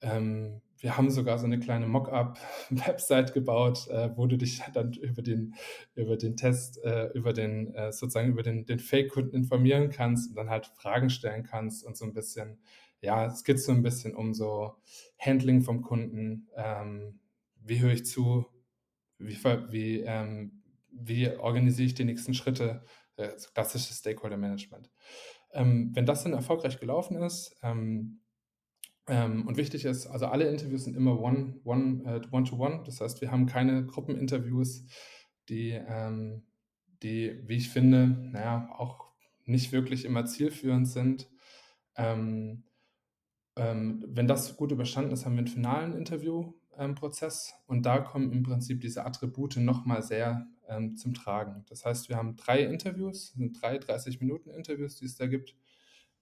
Ähm, 0.00 0.60
wir 0.80 0.96
haben 0.96 1.10
sogar 1.10 1.38
so 1.38 1.46
eine 1.46 1.58
kleine 1.58 1.86
Mockup-Website 1.86 3.34
gebaut, 3.34 3.88
äh, 3.88 4.16
wo 4.16 4.26
du 4.26 4.36
dich 4.36 4.62
dann 4.74 4.92
über 4.92 5.22
den, 5.22 5.54
über 5.94 6.16
den 6.16 6.36
Test, 6.36 6.82
äh, 6.84 7.08
über 7.14 7.32
den, 7.32 7.74
äh, 7.74 7.92
sozusagen 7.92 8.30
über 8.30 8.42
den, 8.42 8.64
den 8.64 8.78
Fake-Kunden 8.78 9.34
informieren 9.34 9.90
kannst 9.90 10.30
und 10.30 10.36
dann 10.36 10.50
halt 10.50 10.66
Fragen 10.66 11.10
stellen 11.10 11.42
kannst 11.42 11.84
und 11.84 11.96
so 11.96 12.04
ein 12.04 12.14
bisschen, 12.14 12.60
ja, 13.00 13.26
es 13.26 13.44
geht 13.44 13.60
so 13.60 13.72
ein 13.72 13.82
bisschen 13.82 14.14
um 14.14 14.34
so 14.34 14.74
Handling 15.18 15.62
vom 15.62 15.82
Kunden, 15.82 16.48
ähm, 16.56 17.20
wie 17.60 17.80
höre 17.80 17.92
ich 17.92 18.06
zu, 18.06 18.46
wie, 19.18 19.36
wie, 19.70 20.00
ähm, 20.00 20.62
wie 20.92 21.28
organisiere 21.28 21.86
ich 21.86 21.94
die 21.94 22.04
nächsten 22.04 22.34
Schritte, 22.34 22.82
äh, 23.16 23.30
klassisches 23.52 23.98
Stakeholder-Management. 23.98 24.90
Ähm, 25.52 25.90
wenn 25.94 26.06
das 26.06 26.24
dann 26.24 26.32
erfolgreich 26.34 26.78
gelaufen 26.78 27.16
ist 27.22 27.56
ähm, 27.62 28.20
ähm, 29.06 29.46
und 29.46 29.56
wichtig 29.56 29.84
ist, 29.86 30.06
also 30.06 30.26
alle 30.26 30.48
Interviews 30.48 30.84
sind 30.84 30.96
immer 30.96 31.18
one, 31.18 31.60
one, 31.64 32.04
äh, 32.04 32.20
one 32.30 32.50
one. 32.52 32.82
Das 32.84 33.00
heißt, 33.00 33.20
wir 33.20 33.30
haben 33.30 33.46
keine 33.46 33.86
Gruppeninterviews, 33.86 34.84
die, 35.48 35.70
ähm, 35.70 36.44
die, 37.02 37.40
wie 37.46 37.56
ich 37.56 37.70
finde, 37.70 38.08
naja, 38.08 38.68
auch 38.76 39.08
nicht 39.46 39.72
wirklich 39.72 40.04
immer 40.04 40.26
zielführend 40.26 40.86
sind. 40.88 41.30
Ähm, 41.96 42.64
ähm, 43.56 44.04
wenn 44.06 44.28
das 44.28 44.56
gut 44.56 44.70
überstanden 44.70 45.12
ist, 45.12 45.24
haben 45.24 45.32
wir 45.32 45.38
einen 45.38 45.48
finalen 45.48 45.94
Interviewprozess 45.94 47.54
und 47.66 47.86
da 47.86 47.98
kommen 47.98 48.30
im 48.32 48.42
Prinzip 48.42 48.80
diese 48.80 49.06
Attribute 49.06 49.56
nochmal 49.56 50.02
sehr 50.02 50.46
ähm, 50.68 50.96
zum 50.96 51.14
Tragen. 51.14 51.64
Das 51.68 51.84
heißt, 51.84 52.08
wir 52.08 52.16
haben 52.16 52.36
drei 52.36 52.62
Interviews, 52.62 53.32
sind 53.32 53.60
drei 53.60 53.76
30-Minuten-Interviews, 53.76 54.96
die 54.96 55.06
es 55.06 55.16
da 55.16 55.26
gibt, 55.26 55.56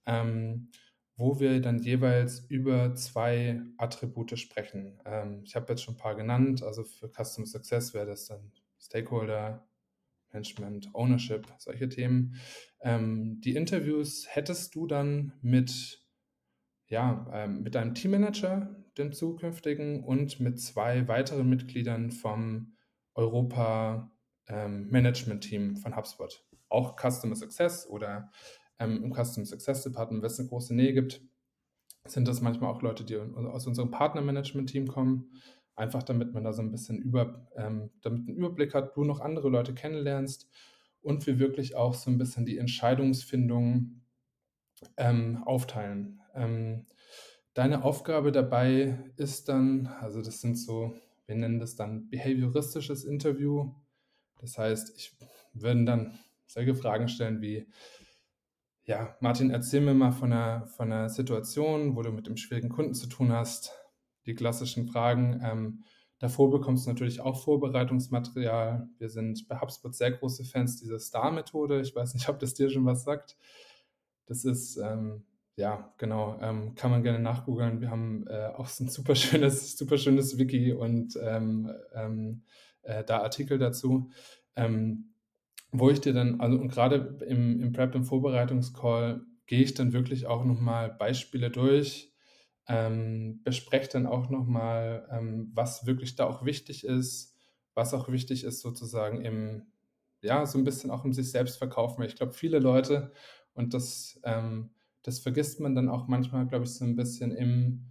ähm, 0.05 0.71
wo 1.15 1.39
wir 1.39 1.59
dann 1.61 1.79
jeweils 1.79 2.39
über 2.49 2.93
zwei 2.95 3.61
Attribute 3.77 4.37
sprechen. 4.37 4.99
Ähm, 5.05 5.41
ich 5.43 5.55
habe 5.55 5.67
jetzt 5.69 5.83
schon 5.83 5.95
ein 5.95 5.99
paar 5.99 6.15
genannt, 6.15 6.63
also 6.63 6.83
für 6.83 7.09
Customer 7.09 7.47
Success 7.47 7.93
wäre 7.93 8.05
das 8.07 8.25
dann 8.25 8.51
Stakeholder, 8.79 9.67
Management, 10.31 10.89
Ownership, 10.93 11.47
solche 11.57 11.89
Themen. 11.89 12.35
Ähm, 12.81 13.41
die 13.41 13.55
Interviews 13.55 14.27
hättest 14.29 14.75
du 14.75 14.85
dann 14.85 15.33
mit 15.41 16.07
ja, 16.89 17.27
ähm, 17.33 17.63
mit 17.63 17.75
deinem 17.75 17.93
Teammanager, 17.93 18.75
dem 18.97 19.11
zukünftigen, 19.11 20.03
und 20.03 20.39
mit 20.39 20.59
zwei 20.59 21.07
weiteren 21.07 21.49
Mitgliedern 21.49 22.11
vom 22.11 22.75
Europa 23.13 24.11
ähm, 24.47 24.89
Management 24.89 25.43
Team 25.43 25.77
von 25.77 25.95
HubSpot. 25.95 26.43
Auch 26.69 26.95
Customer 26.97 27.35
Success 27.35 27.87
oder 27.87 28.31
ähm, 28.79 29.03
im 29.03 29.13
Customer 29.13 29.45
Success 29.45 29.83
Department, 29.83 30.21
wenn 30.21 30.27
es 30.27 30.39
eine 30.39 30.49
große 30.49 30.75
Nähe 30.75 30.93
gibt, 30.93 31.21
sind 32.05 32.27
das 32.27 32.41
manchmal 32.41 32.71
auch 32.71 32.81
Leute, 32.81 33.03
die 33.03 33.17
aus 33.17 33.67
unserem 33.67 33.91
Partner-Management-Team 33.91 34.87
kommen. 34.87 35.31
Einfach 35.75 36.03
damit 36.03 36.33
man 36.33 36.43
da 36.43 36.53
so 36.53 36.61
ein 36.61 36.71
bisschen 36.71 36.97
über, 36.97 37.47
ähm, 37.55 37.91
damit 38.01 38.27
einen 38.27 38.37
Überblick 38.37 38.73
hat, 38.73 38.95
du 38.95 39.03
noch 39.03 39.19
andere 39.19 39.49
Leute 39.49 39.73
kennenlernst 39.73 40.49
und 41.01 41.27
wir 41.27 41.39
wirklich 41.39 41.75
auch 41.75 41.93
so 41.93 42.09
ein 42.09 42.17
bisschen 42.17 42.45
die 42.45 42.57
Entscheidungsfindung 42.57 44.01
ähm, 44.95 45.43
aufteilen. 45.45 46.19
Ähm, 46.33 46.85
deine 47.53 47.83
Aufgabe 47.83 48.31
dabei 48.31 49.11
ist 49.17 49.49
dann, 49.49 49.87
also 49.99 50.21
das 50.21 50.41
sind 50.41 50.57
so, 50.57 50.95
wir 51.25 51.35
nennen 51.35 51.59
das 51.59 51.75
dann 51.75 52.09
behavioristisches 52.09 53.03
Interview. 53.03 53.71
Das 54.39 54.57
heißt, 54.57 54.95
ich 54.95 55.15
würde 55.53 55.85
dann 55.85 56.19
solche 56.45 56.75
Fragen 56.75 57.07
stellen 57.07 57.41
wie, 57.41 57.67
ja, 58.83 59.17
Martin, 59.19 59.49
erzähl 59.49 59.81
mir 59.81 59.93
mal 59.93 60.11
von 60.11 60.31
einer, 60.31 60.67
von 60.67 60.91
einer 60.91 61.09
Situation, 61.09 61.95
wo 61.95 62.01
du 62.03 62.11
mit 62.11 62.27
dem 62.27 62.37
schwierigen 62.37 62.69
Kunden 62.69 62.93
zu 62.93 63.07
tun 63.07 63.31
hast. 63.31 63.73
Die 64.25 64.35
klassischen 64.35 64.87
Fragen. 64.87 65.41
Ähm, 65.43 65.83
davor 66.19 66.49
bekommst 66.51 66.85
du 66.85 66.89
natürlich 66.89 67.21
auch 67.21 67.43
Vorbereitungsmaterial. 67.43 68.89
Wir 68.97 69.09
sind 69.09 69.47
bei 69.47 69.59
HubSpot 69.59 69.93
sehr 69.95 70.11
große 70.11 70.45
Fans 70.45 70.77
dieser 70.77 70.99
Star-Methode. 70.99 71.81
Ich 71.81 71.95
weiß 71.95 72.13
nicht, 72.13 72.29
ob 72.29 72.39
das 72.39 72.53
dir 72.53 72.69
schon 72.69 72.85
was 72.85 73.03
sagt. 73.03 73.37
Das 74.25 74.45
ist 74.45 74.77
ähm, 74.77 75.23
ja, 75.57 75.91
genau. 75.97 76.37
Ähm, 76.39 76.75
kann 76.75 76.91
man 76.91 77.03
gerne 77.03 77.19
nachgoogeln. 77.19 77.81
Wir 77.81 77.89
haben 77.89 78.27
äh, 78.27 78.51
auch 78.55 78.67
so 78.67 78.83
ein 78.83 78.89
super 78.89 79.15
schönes, 79.15 79.75
super 79.75 79.97
schönes 79.97 80.37
Wiki 80.37 80.71
und 80.71 81.17
ähm, 81.21 81.71
ähm, 81.93 82.43
äh, 82.87 83.03
da 83.03 83.19
Artikel 83.21 83.57
dazu, 83.57 84.09
ähm, 84.55 85.13
wo 85.71 85.89
ich 85.89 86.01
dir 86.01 86.13
dann, 86.13 86.39
also 86.39 86.57
und 86.57 86.69
gerade 86.69 87.17
im, 87.27 87.61
im 87.61 87.71
Prep, 87.73 87.95
im 87.95 88.03
Vorbereitungscall, 88.03 89.21
gehe 89.45 89.61
ich 89.63 89.73
dann 89.73 89.93
wirklich 89.93 90.27
auch 90.27 90.43
nochmal 90.43 90.89
Beispiele 90.89 91.49
durch, 91.49 92.13
ähm, 92.67 93.41
bespreche 93.43 93.89
dann 93.91 94.05
auch 94.07 94.29
nochmal, 94.29 95.07
ähm, 95.11 95.51
was 95.53 95.85
wirklich 95.85 96.15
da 96.15 96.25
auch 96.25 96.43
wichtig 96.43 96.83
ist, 96.83 97.35
was 97.73 97.93
auch 97.93 98.09
wichtig 98.09 98.43
ist 98.43 98.61
sozusagen 98.61 99.21
im, 99.21 99.67
ja, 100.21 100.45
so 100.45 100.57
ein 100.57 100.63
bisschen 100.63 100.91
auch 100.91 101.05
im 101.05 101.13
sich 101.13 101.31
selbst 101.31 101.57
verkaufen. 101.57 102.03
Ich 102.03 102.15
glaube, 102.15 102.33
viele 102.33 102.59
Leute, 102.59 103.13
und 103.53 103.73
das 103.73 104.19
ähm, 104.23 104.71
das 105.07 105.19
vergisst 105.19 105.61
man 105.61 105.73
dann 105.73 105.87
auch 105.87 106.09
manchmal, 106.09 106.45
glaube 106.47 106.65
ich, 106.65 106.73
so 106.73 106.83
ein 106.83 106.97
bisschen 106.97 107.31
im, 107.31 107.85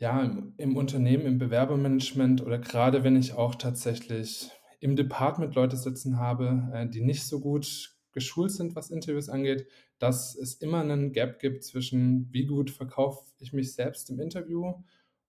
ja, 0.00 0.22
im, 0.22 0.54
im 0.56 0.76
Unternehmen, 0.76 1.26
im 1.26 1.38
Bewerbermanagement 1.38 2.42
oder 2.42 2.58
gerade 2.58 3.04
wenn 3.04 3.16
ich 3.16 3.34
auch 3.34 3.54
tatsächlich 3.54 4.50
im 4.80 4.96
Department 4.96 5.54
Leute 5.54 5.76
sitzen 5.76 6.18
habe, 6.18 6.70
äh, 6.72 6.88
die 6.88 7.02
nicht 7.02 7.24
so 7.24 7.38
gut 7.38 7.94
geschult 8.12 8.50
sind, 8.50 8.74
was 8.74 8.90
Interviews 8.90 9.28
angeht, 9.28 9.68
dass 9.98 10.34
es 10.34 10.54
immer 10.54 10.80
einen 10.80 11.12
Gap 11.12 11.38
gibt 11.38 11.62
zwischen, 11.64 12.32
wie 12.32 12.46
gut 12.46 12.70
verkaufe 12.70 13.24
ich 13.38 13.52
mich 13.52 13.74
selbst 13.74 14.08
im 14.08 14.18
Interview 14.20 14.72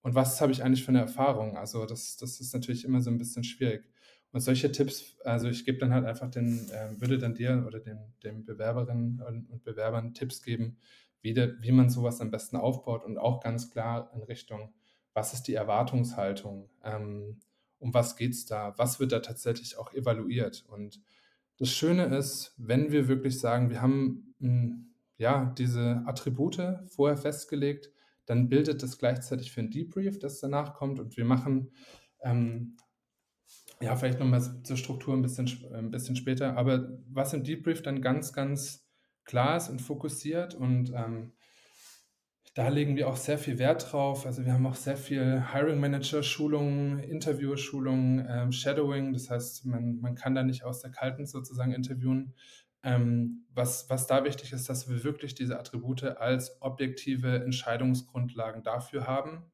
und 0.02 0.16
was 0.16 0.40
habe 0.40 0.54
ich 0.54 0.64
eigentlich 0.64 0.84
für 0.84 0.90
eine 0.90 1.02
Erfahrung. 1.02 1.58
Also 1.58 1.86
das, 1.86 2.16
das 2.16 2.40
ist 2.40 2.54
natürlich 2.54 2.86
immer 2.86 3.02
so 3.02 3.12
ein 3.12 3.18
bisschen 3.18 3.44
schwierig. 3.44 3.84
Und 4.32 4.40
solche 4.40 4.72
Tipps, 4.72 5.18
also 5.26 5.50
ich 5.50 5.66
gebe 5.66 5.80
dann 5.80 5.94
halt 5.94 6.06
einfach 6.06 6.32
den, 6.32 6.70
äh, 6.70 7.00
würde 7.02 7.18
dann 7.18 7.36
dir 7.36 7.66
oder 7.68 7.82
den, 7.82 8.00
den 8.24 8.46
Bewerberinnen 8.46 9.22
und, 9.28 9.50
und 9.50 9.64
Bewerbern 9.66 10.14
Tipps 10.14 10.42
geben, 10.42 10.78
wie, 11.22 11.34
de, 11.34 11.56
wie 11.62 11.72
man 11.72 11.90
sowas 11.90 12.22
am 12.22 12.32
besten 12.32 12.58
aufbaut 12.58 13.04
und 13.04 13.18
auch 13.18 13.42
ganz 13.42 13.70
klar 13.70 14.12
in 14.14 14.24
Richtung, 14.24 14.74
was 15.14 15.34
ist 15.34 15.44
die 15.44 15.54
Erwartungshaltung, 15.54 16.70
ähm, 16.84 17.40
um 17.80 17.94
was 17.94 18.16
geht 18.16 18.34
es 18.34 18.46
da, 18.46 18.74
was 18.78 19.00
wird 19.00 19.12
da 19.12 19.20
tatsächlich 19.20 19.78
auch 19.78 19.94
evaluiert. 19.94 20.66
Und 20.68 21.02
das 21.58 21.70
Schöne 21.70 22.06
ist, 22.06 22.54
wenn 22.58 22.92
wir 22.92 23.08
wirklich 23.08 23.40
sagen, 23.40 23.70
wir 23.70 23.82
haben 23.82 24.36
mh, 24.40 24.50
hm, 24.50 24.88
ja 25.18 25.54
diese 25.58 26.04
Attribute 26.06 26.80
vorher 26.88 27.18
festgelegt, 27.18 27.92
dann 28.26 28.50
bildet 28.50 28.82
das 28.82 28.98
gleichzeitig 28.98 29.52
für 29.52 29.62
ein 29.62 29.72
Debrief, 29.72 30.18
das 30.20 30.40
danach 30.40 30.74
kommt 30.74 31.00
und 31.00 31.18
wir 31.18 31.26
machen 31.26 31.72
ähm, 32.24 32.78
ja, 33.82 33.96
vielleicht 33.96 34.20
nochmal 34.20 34.42
zur 34.64 34.78
Struktur 34.78 35.14
ein 35.14 35.22
bisschen, 35.22 35.50
ein 35.74 35.92
bisschen 35.92 36.16
später. 36.16 36.56
Aber 36.56 36.98
was 37.10 37.34
im 37.34 37.44
Debrief 37.44 37.82
dann 37.82 38.02
ganz, 38.02 38.32
ganz 38.32 38.81
klar 39.26 39.58
ist 39.58 39.70
und 39.70 39.82
fokussiert 39.82 40.56
und 40.56 40.92
ähm, 40.96 41.34
da 42.54 42.68
legen 42.68 42.98
wir 42.98 43.08
auch 43.08 43.16
sehr 43.16 43.38
viel 43.38 43.60
Wert 43.60 43.92
drauf. 43.92 44.26
Also 44.26 44.44
wir 44.46 44.52
haben 44.52 44.66
auch 44.66 44.76
sehr 44.76 44.98
viel 44.98 45.42
Hiring 45.54 45.80
Manager 45.80 46.22
Schulungen, 46.22 47.00
Interviewer 47.00 47.56
Schulungen, 47.56 48.28
ähm, 48.30 48.52
Shadowing. 48.52 49.14
Das 49.14 49.30
heißt, 49.30 49.66
man, 49.66 50.02
man 50.02 50.16
kann 50.16 50.36
da 50.36 50.44
nicht 50.44 50.66
aus 50.66 50.82
der 50.82 50.92
Kalten 50.92 51.26
sozusagen 51.26 51.72
interviewen. 51.72 52.36
Ähm, 52.84 53.46
was, 53.54 53.90
was 53.90 54.06
da 54.06 54.26
wichtig 54.26 54.52
ist, 54.52 54.68
dass 54.68 54.90
wir 54.90 55.06
wirklich 55.06 55.34
diese 55.34 55.58
Attribute 55.58 56.04
als 56.04 56.62
objektive 56.62 57.42
Entscheidungsgrundlagen 57.42 58.64
dafür 58.64 59.08
haben, 59.08 59.50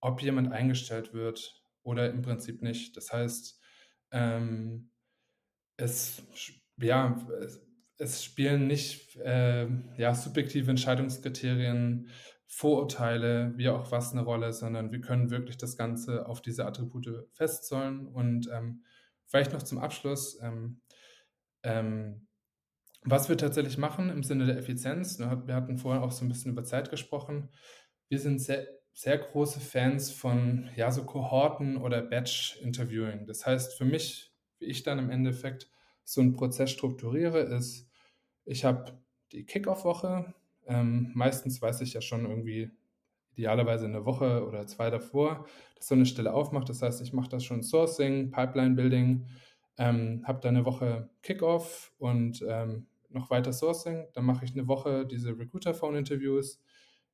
ob 0.00 0.22
jemand 0.22 0.52
eingestellt 0.52 1.12
wird, 1.12 1.62
oder 1.82 2.10
im 2.10 2.22
Prinzip 2.22 2.62
nicht. 2.62 2.96
Das 2.96 3.12
heißt, 3.12 3.60
ähm, 4.12 4.90
es, 5.76 6.22
ja, 6.78 7.16
es, 7.40 7.60
es 8.02 8.24
spielen 8.24 8.66
nicht 8.66 9.16
äh, 9.16 9.66
ja, 9.96 10.14
subjektive 10.14 10.70
Entscheidungskriterien, 10.70 12.08
Vorurteile, 12.46 13.54
wie 13.56 13.70
auch 13.70 13.90
was 13.92 14.12
eine 14.12 14.22
Rolle, 14.22 14.52
sondern 14.52 14.92
wir 14.92 15.00
können 15.00 15.30
wirklich 15.30 15.56
das 15.56 15.78
Ganze 15.78 16.26
auf 16.26 16.42
diese 16.42 16.66
Attribute 16.66 17.26
festzollen. 17.32 18.06
Und 18.06 18.50
ähm, 18.52 18.84
vielleicht 19.24 19.54
noch 19.54 19.62
zum 19.62 19.78
Abschluss, 19.78 20.38
ähm, 20.42 20.82
ähm, 21.62 22.26
was 23.04 23.30
wir 23.30 23.38
tatsächlich 23.38 23.78
machen 23.78 24.10
im 24.10 24.22
Sinne 24.22 24.44
der 24.44 24.58
Effizienz, 24.58 25.18
ne, 25.18 25.42
wir 25.46 25.54
hatten 25.54 25.78
vorher 25.78 26.02
auch 26.02 26.12
so 26.12 26.26
ein 26.26 26.28
bisschen 26.28 26.52
über 26.52 26.62
Zeit 26.62 26.90
gesprochen, 26.90 27.48
wir 28.08 28.18
sind 28.18 28.38
sehr 28.38 28.66
sehr 28.94 29.18
große 29.18 29.60
Fans 29.60 30.10
von 30.10 30.68
ja, 30.76 30.90
so 30.90 31.04
Kohorten 31.04 31.76
oder 31.76 32.02
Batch-Interviewing. 32.02 33.26
Das 33.26 33.46
heißt, 33.46 33.76
für 33.76 33.84
mich, 33.84 34.32
wie 34.58 34.66
ich 34.66 34.82
dann 34.82 34.98
im 34.98 35.10
Endeffekt 35.10 35.70
so 36.04 36.20
einen 36.20 36.34
Prozess 36.34 36.70
strukturiere, 36.70 37.40
ist, 37.40 37.88
ich 38.44 38.64
habe 38.64 38.92
die 39.32 39.44
Kickoff-Woche. 39.44 40.34
Ähm, 40.66 41.10
meistens 41.14 41.60
weiß 41.60 41.80
ich 41.80 41.94
ja 41.94 42.00
schon 42.00 42.24
irgendwie 42.24 42.70
idealerweise 43.34 43.86
eine 43.86 44.04
Woche 44.04 44.46
oder 44.46 44.66
zwei 44.66 44.90
davor, 44.90 45.46
dass 45.76 45.88
so 45.88 45.94
eine 45.94 46.06
Stelle 46.06 46.34
aufmacht. 46.34 46.68
Das 46.68 46.82
heißt, 46.82 47.00
ich 47.02 47.12
mache 47.12 47.30
das 47.30 47.44
schon 47.44 47.62
Sourcing, 47.62 48.30
Pipeline-Building, 48.30 49.26
ähm, 49.78 50.22
habe 50.26 50.40
dann 50.40 50.56
eine 50.56 50.66
Woche 50.66 51.08
Kickoff 51.22 51.92
und 51.98 52.44
ähm, 52.46 52.86
noch 53.08 53.30
weiter 53.30 53.52
Sourcing. 53.52 54.06
Dann 54.12 54.24
mache 54.24 54.44
ich 54.44 54.52
eine 54.52 54.68
Woche 54.68 55.06
diese 55.06 55.38
Recruiter-Phone-Interviews 55.38 56.60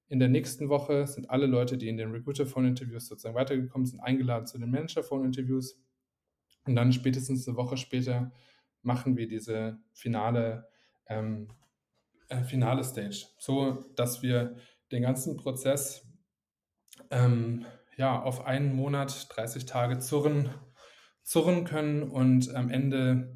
in 0.09 0.21
der 0.21 0.29
nächsten 0.29 0.71
Woche 0.71 1.07
sind 1.07 1.29
alle 1.29 1.47
Leute, 1.47 1.77
die 1.77 1.89
in 1.89 1.99
den 1.99 2.11
Recruiter-Phone-Interviews 2.11 3.07
sozusagen 3.07 3.35
weitergekommen 3.35 3.87
sind, 3.87 4.01
eingeladen 4.01 4.47
zu 4.47 4.59
den 4.59 4.71
Manager-Phone-Interviews. 4.71 5.79
Und 6.65 6.77
dann 6.77 6.93
spätestens 6.93 7.47
eine 7.47 7.59
Woche 7.59 7.77
später 7.77 8.33
machen 8.83 9.19
wir 9.19 9.29
diese 9.29 9.79
finale, 9.93 10.67
ähm, 11.09 11.49
äh, 12.29 12.43
finale 12.43 12.85
Stage, 12.85 13.27
so 13.39 13.85
dass 13.97 14.23
wir 14.23 14.57
den 14.93 15.03
ganzen 15.03 15.37
Prozess 15.37 16.07
ähm, 17.11 17.67
ja, 17.97 18.21
auf 18.21 18.47
einen 18.47 18.75
Monat, 18.75 19.27
30 19.35 19.67
Tage 19.67 19.99
zurren, 19.99 20.51
zurren 21.23 21.65
können 21.65 22.03
und 22.03 22.55
am 22.55 22.71
Ende 22.71 23.35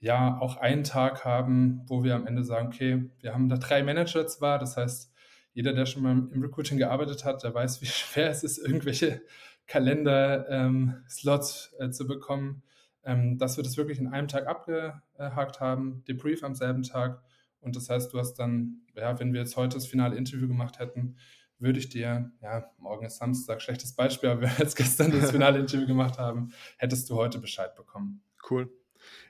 ja 0.00 0.40
auch 0.40 0.56
einen 0.56 0.82
Tag 0.82 1.24
haben, 1.24 1.82
wo 1.86 2.02
wir 2.02 2.16
am 2.16 2.26
Ende 2.26 2.42
sagen, 2.42 2.68
okay, 2.68 3.10
wir 3.20 3.32
haben 3.32 3.48
da 3.48 3.56
drei 3.56 3.84
Manager 3.84 4.26
zwar, 4.26 4.58
das 4.58 4.76
heißt, 4.76 5.12
jeder, 5.54 5.72
der 5.72 5.86
schon 5.86 6.02
mal 6.02 6.12
im 6.12 6.42
Recruiting 6.42 6.78
gearbeitet 6.78 7.24
hat, 7.24 7.44
der 7.44 7.54
weiß, 7.54 7.80
wie 7.82 7.86
schwer 7.86 8.30
es 8.30 8.42
ist, 8.42 8.58
irgendwelche 8.58 9.22
Kalender-Slots 9.66 11.76
ähm, 11.78 11.88
äh, 11.88 11.92
zu 11.92 12.06
bekommen. 12.06 12.62
Ähm, 13.04 13.38
dass 13.38 13.56
wir 13.56 13.64
das 13.64 13.76
wirklich 13.76 13.98
in 13.98 14.08
einem 14.08 14.28
Tag 14.28 14.46
abgehakt 14.46 15.60
haben, 15.60 16.04
Debrief 16.06 16.42
am 16.44 16.54
selben 16.54 16.82
Tag. 16.82 17.22
Und 17.60 17.76
das 17.76 17.88
heißt, 17.88 18.12
du 18.12 18.18
hast 18.18 18.34
dann, 18.34 18.82
ja, 18.94 19.18
wenn 19.18 19.32
wir 19.32 19.40
jetzt 19.40 19.56
heute 19.56 19.76
das 19.76 19.86
finale 19.86 20.16
Interview 20.16 20.48
gemacht 20.48 20.78
hätten, 20.78 21.16
würde 21.58 21.78
ich 21.78 21.88
dir, 21.88 22.32
ja, 22.42 22.70
morgen 22.78 23.06
ist 23.06 23.18
Samstag, 23.18 23.62
schlechtes 23.62 23.94
Beispiel, 23.94 24.30
aber 24.30 24.40
wir 24.42 24.52
jetzt 24.58 24.76
gestern 24.76 25.12
das 25.12 25.30
finale 25.32 25.58
Interview 25.58 25.86
gemacht 25.86 26.18
haben, 26.18 26.52
hättest 26.76 27.08
du 27.08 27.16
heute 27.16 27.38
Bescheid 27.38 27.74
bekommen. 27.74 28.22
Cool. 28.50 28.70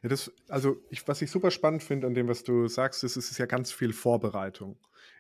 Ja, 0.02 0.08
das, 0.08 0.32
also 0.48 0.76
ich, 0.90 1.06
was 1.08 1.22
ich 1.22 1.30
super 1.30 1.50
spannend 1.50 1.82
finde 1.82 2.06
an 2.06 2.14
dem, 2.14 2.28
was 2.28 2.42
du 2.42 2.68
sagst, 2.68 3.04
ist, 3.04 3.16
es 3.16 3.30
ist 3.30 3.38
ja 3.38 3.46
ganz 3.46 3.72
viel 3.72 3.92
Vorbereitung. 3.92 4.76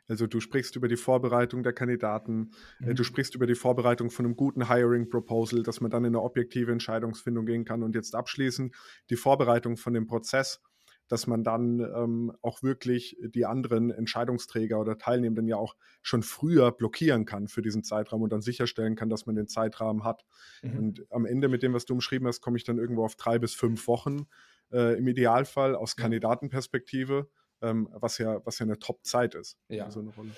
Also 0.08 0.26
du 0.26 0.40
sprichst 0.40 0.76
über 0.76 0.88
die 0.88 0.96
Vorbereitung 0.96 1.62
der 1.62 1.72
Kandidaten, 1.72 2.50
äh, 2.80 2.90
mhm. 2.90 2.94
du 2.96 3.04
sprichst 3.04 3.34
über 3.34 3.46
die 3.46 3.54
Vorbereitung 3.54 4.10
von 4.10 4.26
einem 4.26 4.36
guten 4.36 4.68
Hiring 4.68 5.08
Proposal, 5.08 5.62
dass 5.62 5.80
man 5.80 5.90
dann 5.90 6.04
in 6.04 6.14
eine 6.14 6.22
objektive 6.22 6.72
Entscheidungsfindung 6.72 7.46
gehen 7.46 7.64
kann 7.64 7.82
und 7.82 7.94
jetzt 7.94 8.14
abschließend 8.14 8.74
die 9.10 9.16
Vorbereitung 9.16 9.76
von 9.76 9.94
dem 9.94 10.06
Prozess, 10.06 10.60
dass 11.08 11.26
man 11.26 11.44
dann 11.44 11.80
ähm, 11.80 12.32
auch 12.40 12.62
wirklich 12.62 13.18
die 13.22 13.44
anderen 13.44 13.90
Entscheidungsträger 13.90 14.80
oder 14.80 14.96
Teilnehmenden 14.96 15.46
ja 15.46 15.56
auch 15.56 15.76
schon 16.00 16.22
früher 16.22 16.72
blockieren 16.72 17.26
kann 17.26 17.48
für 17.48 17.60
diesen 17.60 17.84
Zeitraum 17.84 18.22
und 18.22 18.32
dann 18.32 18.40
sicherstellen 18.40 18.96
kann, 18.96 19.10
dass 19.10 19.26
man 19.26 19.34
den 19.34 19.46
Zeitrahmen 19.46 20.04
hat. 20.04 20.24
Mhm. 20.62 20.78
Und 20.78 21.06
am 21.10 21.26
Ende 21.26 21.48
mit 21.48 21.62
dem, 21.62 21.74
was 21.74 21.84
du 21.84 21.94
umschrieben 21.94 22.26
hast, 22.26 22.40
komme 22.40 22.56
ich 22.56 22.64
dann 22.64 22.78
irgendwo 22.78 23.04
auf 23.04 23.16
drei 23.16 23.38
bis 23.38 23.54
fünf 23.54 23.86
Wochen 23.88 24.26
äh, 24.72 24.96
im 24.96 25.06
Idealfall 25.06 25.74
aus. 25.74 25.96
Kandidatenperspektive, 25.96 27.28
ähm, 27.62 27.88
was, 27.92 28.18
ja, 28.18 28.44
was 28.44 28.58
ja 28.58 28.66
eine 28.66 28.78
Top-Zeit 28.78 29.34
ist. 29.34 29.58
Ja. 29.68 29.90
So 29.90 30.00
eine 30.00 30.10
Rolle. 30.10 30.30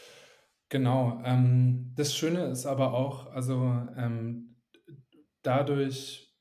Genau. 0.68 1.20
Ähm, 1.24 1.92
das 1.94 2.14
Schöne 2.14 2.46
ist 2.46 2.66
aber 2.66 2.94
auch, 2.94 3.30
also 3.32 3.86
ähm, 3.96 4.56
dadurch, 5.42 6.34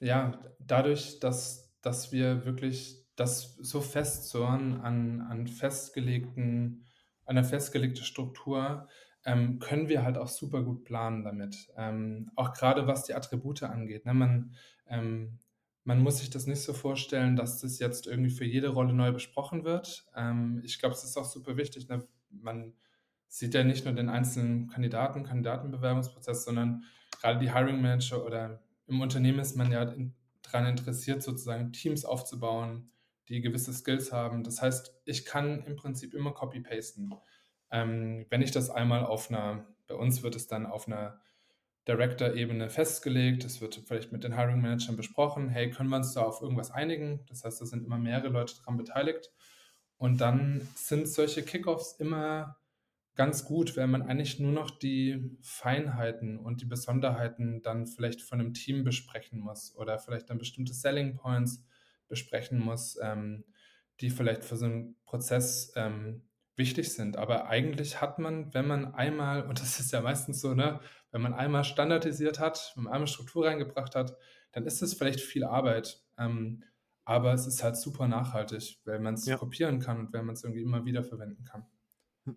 ja, 0.00 0.40
dadurch, 0.58 1.20
dass, 1.20 1.72
dass 1.82 2.12
wir 2.12 2.44
wirklich 2.44 3.06
das 3.16 3.56
so 3.56 3.80
festzurren 3.80 4.80
an, 4.80 5.20
an 5.20 5.46
festgelegten, 5.46 6.86
einer 7.26 7.44
festgelegten 7.44 8.04
Struktur, 8.04 8.88
ähm, 9.24 9.58
können 9.58 9.88
wir 9.88 10.02
halt 10.02 10.16
auch 10.16 10.28
super 10.28 10.62
gut 10.62 10.84
planen 10.84 11.24
damit. 11.24 11.68
Ähm, 11.76 12.30
auch 12.36 12.54
gerade 12.54 12.86
was 12.86 13.04
die 13.04 13.14
Attribute 13.14 13.62
angeht. 13.62 14.06
Ne? 14.06 14.14
Man, 14.14 14.54
ähm, 14.88 15.38
man 15.84 16.00
muss 16.00 16.18
sich 16.18 16.30
das 16.30 16.46
nicht 16.46 16.62
so 16.62 16.72
vorstellen, 16.72 17.36
dass 17.36 17.60
das 17.60 17.78
jetzt 17.78 18.06
irgendwie 18.06 18.30
für 18.30 18.44
jede 18.44 18.68
Rolle 18.68 18.92
neu 18.92 19.12
besprochen 19.12 19.64
wird. 19.64 20.06
Ähm, 20.14 20.60
ich 20.64 20.78
glaube, 20.78 20.94
es 20.94 21.04
ist 21.04 21.16
auch 21.16 21.24
super 21.24 21.56
wichtig. 21.56 21.88
Ne? 21.88 22.06
Man 22.30 22.74
sieht 23.28 23.54
ja 23.54 23.64
nicht 23.64 23.84
nur 23.84 23.94
den 23.94 24.08
einzelnen 24.08 24.68
Kandidaten, 24.68 25.24
Kandidatenbewerbungsprozess, 25.24 26.44
sondern 26.44 26.84
gerade 27.20 27.38
die 27.38 27.52
Hiring 27.52 27.80
Manager 27.80 28.24
oder 28.24 28.62
im 28.86 29.00
Unternehmen 29.00 29.38
ist 29.38 29.56
man 29.56 29.70
ja 29.70 29.94
daran 30.42 30.66
interessiert, 30.66 31.22
sozusagen 31.22 31.72
Teams 31.72 32.04
aufzubauen, 32.04 32.90
die 33.28 33.40
gewisse 33.40 33.72
Skills 33.72 34.12
haben. 34.12 34.42
Das 34.42 34.60
heißt, 34.60 34.92
ich 35.04 35.24
kann 35.24 35.62
im 35.64 35.76
Prinzip 35.76 36.12
immer 36.12 36.32
copy-pasten. 36.32 37.14
Ähm, 37.70 38.26
wenn 38.28 38.42
ich 38.42 38.50
das 38.50 38.68
einmal 38.68 39.04
auf 39.04 39.30
einer, 39.30 39.64
bei 39.86 39.94
uns 39.94 40.22
wird 40.24 40.34
es 40.34 40.48
dann 40.48 40.66
auf 40.66 40.88
einer 40.88 41.20
Director-Ebene 41.88 42.68
festgelegt, 42.70 43.44
es 43.44 43.60
wird 43.60 43.82
vielleicht 43.86 44.12
mit 44.12 44.22
den 44.22 44.36
Hiring-Managern 44.36 44.96
besprochen, 44.96 45.48
hey, 45.48 45.70
können 45.70 45.88
wir 45.88 45.96
uns 45.96 46.12
da 46.12 46.22
auf 46.22 46.42
irgendwas 46.42 46.70
einigen? 46.70 47.24
Das 47.26 47.44
heißt, 47.44 47.60
da 47.60 47.66
sind 47.66 47.84
immer 47.84 47.98
mehrere 47.98 48.28
Leute 48.28 48.54
daran 48.56 48.76
beteiligt. 48.76 49.32
Und 49.96 50.20
dann 50.20 50.66
sind 50.74 51.08
solche 51.08 51.42
Kickoffs 51.42 51.92
immer 51.98 52.56
ganz 53.16 53.44
gut, 53.44 53.76
wenn 53.76 53.90
man 53.90 54.02
eigentlich 54.02 54.38
nur 54.38 54.52
noch 54.52 54.70
die 54.70 55.36
Feinheiten 55.42 56.38
und 56.38 56.62
die 56.62 56.66
Besonderheiten 56.66 57.60
dann 57.62 57.86
vielleicht 57.86 58.22
von 58.22 58.40
einem 58.40 58.54
Team 58.54 58.84
besprechen 58.84 59.40
muss 59.40 59.74
oder 59.76 59.98
vielleicht 59.98 60.30
dann 60.30 60.38
bestimmte 60.38 60.72
Selling 60.72 61.16
Points 61.16 61.62
besprechen 62.08 62.58
muss, 62.58 62.98
ähm, 63.02 63.44
die 64.00 64.10
vielleicht 64.10 64.44
für 64.44 64.56
so 64.56 64.64
einen 64.64 64.96
Prozess 65.04 65.72
ähm, 65.76 66.22
wichtig 66.60 66.92
sind. 66.92 67.16
Aber 67.16 67.48
eigentlich 67.48 68.00
hat 68.00 68.20
man, 68.20 68.54
wenn 68.54 68.68
man 68.68 68.94
einmal, 68.94 69.42
und 69.42 69.60
das 69.60 69.80
ist 69.80 69.90
ja 69.90 70.00
meistens 70.00 70.40
so, 70.40 70.54
ne, 70.54 70.78
wenn 71.10 71.22
man 71.22 71.34
einmal 71.34 71.64
standardisiert 71.64 72.38
hat, 72.38 72.72
wenn 72.76 72.84
man 72.84 72.92
einmal 72.92 73.08
Struktur 73.08 73.46
reingebracht 73.46 73.96
hat, 73.96 74.16
dann 74.52 74.66
ist 74.66 74.82
es 74.82 74.94
vielleicht 74.94 75.20
viel 75.20 75.42
Arbeit. 75.44 76.04
Ähm, 76.18 76.62
aber 77.04 77.32
es 77.32 77.46
ist 77.46 77.64
halt 77.64 77.76
super 77.76 78.06
nachhaltig, 78.06 78.80
weil 78.84 79.00
man 79.00 79.14
es 79.14 79.26
ja. 79.26 79.36
kopieren 79.36 79.80
kann 79.80 79.98
und 79.98 80.12
weil 80.12 80.22
man 80.22 80.34
es 80.34 80.44
irgendwie 80.44 80.62
immer 80.62 80.84
wieder 80.84 81.02
verwenden 81.02 81.44
kann. 81.44 81.66
Hm. 82.26 82.36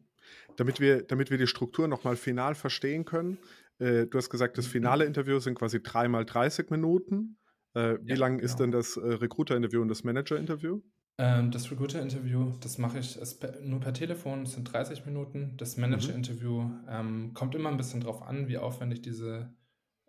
Damit 0.56 0.80
wir, 0.80 1.04
damit 1.04 1.30
wir 1.30 1.38
die 1.38 1.46
Struktur 1.46 1.88
nochmal 1.88 2.16
final 2.16 2.56
verstehen 2.56 3.06
können, 3.06 3.38
äh, 3.80 4.08
du 4.08 4.18
hast 4.18 4.30
gesagt, 4.30 4.58
das 4.58 4.68
mhm. 4.68 4.72
finale 4.72 5.06
Interview 5.06 5.40
sind 5.40 5.56
quasi 5.56 5.84
dreimal 5.84 6.26
30 6.26 6.72
Minuten. 6.72 7.38
Äh, 7.76 7.98
wie 8.02 8.12
ja, 8.12 8.18
lang 8.18 8.38
genau. 8.38 8.46
ist 8.46 8.58
denn 8.58 8.72
das 8.72 8.98
äh, 8.98 9.02
Recruiter-Interview 9.02 9.82
und 9.82 9.90
das 9.90 10.04
Manager-Interview? 10.04 10.82
Ähm, 11.20 11.52
das 11.52 11.70
Recruiter-Interview, 11.70 12.54
das 12.60 12.80
mache 12.80 13.00
ich 13.00 13.20
per, 13.40 13.60
nur 13.62 13.80
per 13.80 13.94
Telefon, 13.94 14.46
das 14.46 14.54
sind 14.54 14.66
30 14.66 15.06
Minuten. 15.06 15.56
Das 15.58 15.78
mhm. 15.78 15.82
Manager-Interview 15.82 16.70
ähm, 16.88 17.34
kommt 17.34 17.54
immer 17.56 17.70
ein 17.70 17.78
bisschen 17.78 18.02
drauf 18.02 18.24
an, 18.24 18.48
wie 18.48 18.58
aufwendig 18.58 19.02
diese, 19.02 19.54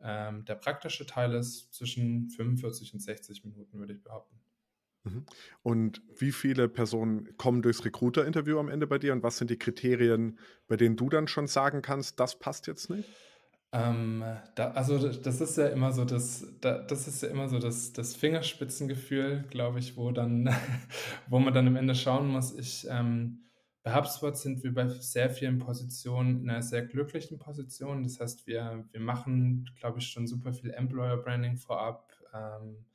ähm, 0.03 0.45
der 0.47 0.55
praktische 0.55 1.07
Teil 1.07 1.35
ist. 1.35 1.75
Zwischen 1.75 2.31
45 2.31 2.95
und 2.95 3.01
60 3.01 3.45
Minuten, 3.45 3.79
würde 3.79 3.93
ich 3.93 4.03
behaupten. 4.03 4.41
Mhm. 5.05 5.27
Und 5.63 6.03
wie 6.19 6.33
viele 6.33 6.69
Personen 6.69 7.37
kommen 7.37 7.61
durchs 7.61 7.85
Recruiter-Interview 7.85 8.59
am 8.59 8.71
Ende 8.71 8.87
bei 8.87 8.99
dir 8.99 9.13
und 9.13 9.23
was 9.23 9.37
sind 9.37 9.51
die 9.51 9.59
Kriterien, 9.59 10.39
bei 10.67 10.77
denen 10.77 10.97
du 10.97 11.11
dann 11.11 11.29
schon 11.29 11.47
sagen 11.47 11.83
kannst, 11.83 12.19
das 12.19 12.39
passt 12.39 12.67
jetzt 12.67 12.89
nicht? 12.89 13.09
Ähm, 13.75 14.25
da, 14.55 14.71
also 14.71 15.09
das 15.09 15.41
ist 15.41 15.59
ja 15.59 15.67
immer 15.67 15.93
so 15.93 16.05
das, 16.05 16.47
da, 16.61 16.79
das 16.79 17.09
ist 17.09 17.23
ja 17.23 17.29
immer 17.29 17.49
so 17.49 17.59
das, 17.59 17.93
das 17.93 18.15
Fingerspitzengefühl, 18.15 19.45
glaube 19.51 19.81
ich, 19.81 19.97
wo 19.97 20.13
dann, 20.13 20.49
wo 21.29 21.41
man 21.41 21.53
dann 21.53 21.67
am 21.67 21.77
Ende 21.77 21.97
schauen 21.97 22.29
muss. 22.29 22.57
Ich 22.57 22.87
ähm, 22.89 23.45
bei 23.85 23.95
HubSpot 23.95 24.37
sind 24.37 24.65
wir 24.65 24.73
bei 24.73 24.89
sehr 24.89 25.29
vielen 25.29 25.59
Positionen 25.59 26.43
in 26.43 26.49
einer 26.49 26.63
sehr 26.63 26.87
glücklichen 26.87 27.39
Position. 27.39 28.03
Das 28.03 28.19
heißt, 28.19 28.47
wir, 28.47 28.89
wir 28.91 29.01
machen, 29.01 29.69
glaube 29.79 29.99
ich, 29.99 30.07
schon 30.07 30.27
super 30.27 30.55
viel 30.55 30.71
Employer 30.71 31.19
Branding 31.19 31.59
vorab, 31.59 32.11
ähm, 32.33 32.87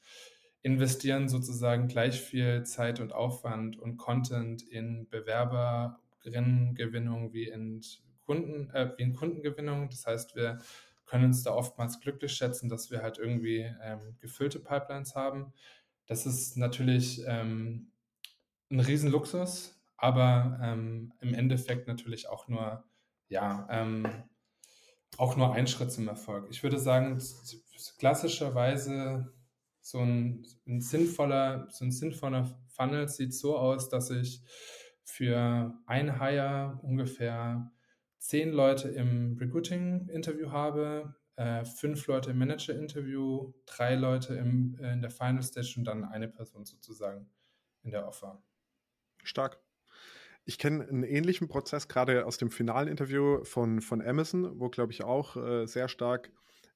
investieren 0.64 1.30
sozusagen 1.30 1.88
gleich 1.88 2.20
viel 2.20 2.64
Zeit 2.64 3.00
und 3.00 3.14
Aufwand 3.14 3.78
und 3.78 3.98
Content 3.98 4.64
in 4.64 5.08
Bewerberinnengewinnung 5.10 7.34
wie 7.34 7.48
in 7.48 7.82
Kunden, 8.30 8.70
äh, 8.76 8.94
wie 8.96 9.02
in 9.02 9.16
Kundengewinnung. 9.16 9.90
Das 9.90 10.06
heißt, 10.06 10.36
wir 10.36 10.60
können 11.08 11.26
uns 11.26 11.42
da 11.42 11.52
oftmals 11.56 12.00
glücklich 12.00 12.32
schätzen, 12.34 12.70
dass 12.70 12.92
wir 12.92 13.02
halt 13.02 13.18
irgendwie 13.18 13.74
ähm, 13.82 14.18
gefüllte 14.20 14.60
Pipelines 14.60 15.16
haben. 15.16 15.52
Das 16.06 16.28
ist 16.28 16.56
natürlich 16.56 17.24
ähm, 17.26 17.92
ein 18.70 18.82
Riesenluxus, 18.82 19.82
aber 19.98 20.60
ähm, 20.62 21.12
im 21.22 21.34
Endeffekt 21.34 21.88
natürlich 21.88 22.30
auch 22.30 22.48
nur, 22.48 22.84
ja, 23.30 23.68
ähm, 23.72 24.08
auch 25.18 25.36
nur 25.36 25.52
ein 25.56 25.66
Schritt 25.66 25.92
zum 25.92 26.08
Erfolg. 26.08 26.46
Ich 26.52 26.62
würde 26.62 26.78
sagen, 26.78 27.20
klassischerweise 27.98 29.34
so 29.82 30.02
ein, 30.02 30.46
ein 30.68 30.82
sinnvoller, 30.82 31.66
so 31.72 31.84
ein 31.84 31.92
sinnvoller 31.92 32.48
Funnel 32.68 33.10
sieht 33.10 33.34
so 33.34 33.58
aus, 33.58 33.90
dass 33.90 34.12
ich 34.12 34.44
für 35.04 35.74
ein 35.88 36.20
Hire 36.20 36.80
ungefähr 36.84 37.72
zehn 38.20 38.52
Leute 38.52 38.90
im 38.90 39.38
Recruiting-Interview 39.40 40.52
habe, 40.52 41.16
äh, 41.36 41.64
fünf 41.66 42.06
Leute 42.08 42.32
im 42.32 42.38
Manager-Interview, 42.38 43.54
drei 43.66 43.96
Leute 43.96 44.36
im, 44.36 44.78
äh, 44.80 44.94
in 44.94 45.02
der 45.02 45.10
Final 45.10 45.42
Stage 45.42 45.76
und 45.78 45.86
dann 45.86 46.04
eine 46.04 46.28
Person 46.28 46.66
sozusagen 46.66 47.30
in 47.82 47.92
der 47.92 48.08
Offer. 48.08 48.44
Stark. 49.24 49.60
Ich 50.46 50.58
kenne 50.58 50.88
einen 50.88 51.04
ähnlichen 51.04 51.48
Prozess 51.48 51.88
gerade 51.88 52.26
aus 52.26 52.38
dem 52.38 52.50
finalen 52.50 52.88
Interview 52.88 53.44
von, 53.44 53.82
von 53.82 54.02
Amazon, 54.02 54.60
wo, 54.60 54.70
glaube 54.70 54.92
ich, 54.92 55.04
auch 55.04 55.36
äh, 55.38 55.66
sehr 55.66 55.88
stark 55.88 56.32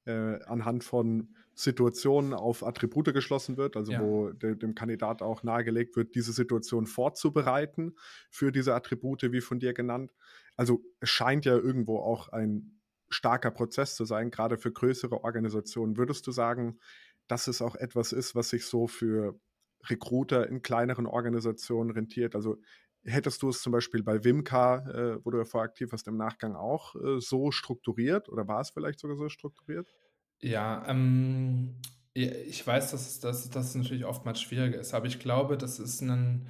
äh, 0.05 0.39
anhand 0.45 0.83
von 0.83 1.33
Situationen 1.55 2.33
auf 2.33 2.63
Attribute 2.63 3.13
geschlossen 3.13 3.57
wird, 3.57 3.77
also 3.77 3.91
ja. 3.91 4.01
wo 4.01 4.31
de, 4.31 4.55
dem 4.55 4.75
Kandidat 4.75 5.21
auch 5.21 5.43
nahegelegt 5.43 5.95
wird, 5.95 6.15
diese 6.15 6.33
Situation 6.33 6.87
vorzubereiten 6.87 7.95
für 8.29 8.51
diese 8.51 8.73
Attribute, 8.73 9.31
wie 9.31 9.41
von 9.41 9.59
dir 9.59 9.73
genannt. 9.73 10.11
Also 10.55 10.83
es 10.99 11.09
scheint 11.09 11.45
ja 11.45 11.53
irgendwo 11.55 11.97
auch 11.99 12.29
ein 12.29 12.81
starker 13.09 13.51
Prozess 13.51 13.95
zu 13.95 14.05
sein, 14.05 14.31
gerade 14.31 14.57
für 14.57 14.71
größere 14.71 15.23
Organisationen. 15.23 15.97
Würdest 15.97 16.25
du 16.27 16.31
sagen, 16.31 16.79
dass 17.27 17.47
es 17.47 17.61
auch 17.61 17.75
etwas 17.75 18.11
ist, 18.11 18.35
was 18.35 18.49
sich 18.49 18.65
so 18.65 18.87
für 18.87 19.39
Recruiter 19.89 20.47
in 20.47 20.61
kleineren 20.61 21.05
Organisationen 21.05 21.91
rentiert? 21.91 22.35
Also 22.35 22.57
hättest 23.03 23.41
du 23.41 23.49
es 23.49 23.61
zum 23.61 23.71
Beispiel 23.71 24.03
bei 24.03 24.23
Wimka, 24.23 24.77
äh, 24.89 25.25
wo 25.25 25.31
du 25.31 25.37
ja 25.39 25.45
vorher 25.45 25.69
aktiv 25.69 25.91
warst, 25.91 26.07
im 26.07 26.17
Nachgang 26.17 26.55
auch 26.55 26.95
äh, 26.95 27.19
so 27.19 27.51
strukturiert 27.51 28.29
oder 28.29 28.47
war 28.47 28.61
es 28.61 28.69
vielleicht 28.71 28.99
sogar 28.99 29.17
so 29.17 29.29
strukturiert? 29.29 29.93
Ja, 30.41 30.83
ähm, 30.87 31.75
ich 32.13 32.65
weiß, 32.65 32.91
dass 32.91 33.19
dass 33.19 33.75
natürlich 33.75 34.05
oftmals 34.05 34.41
schwieriger 34.41 34.79
ist, 34.79 34.93
aber 34.93 35.07
ich 35.07 35.19
glaube, 35.19 35.57
das 35.57 35.79
ist 35.79 36.01
ein 36.01 36.47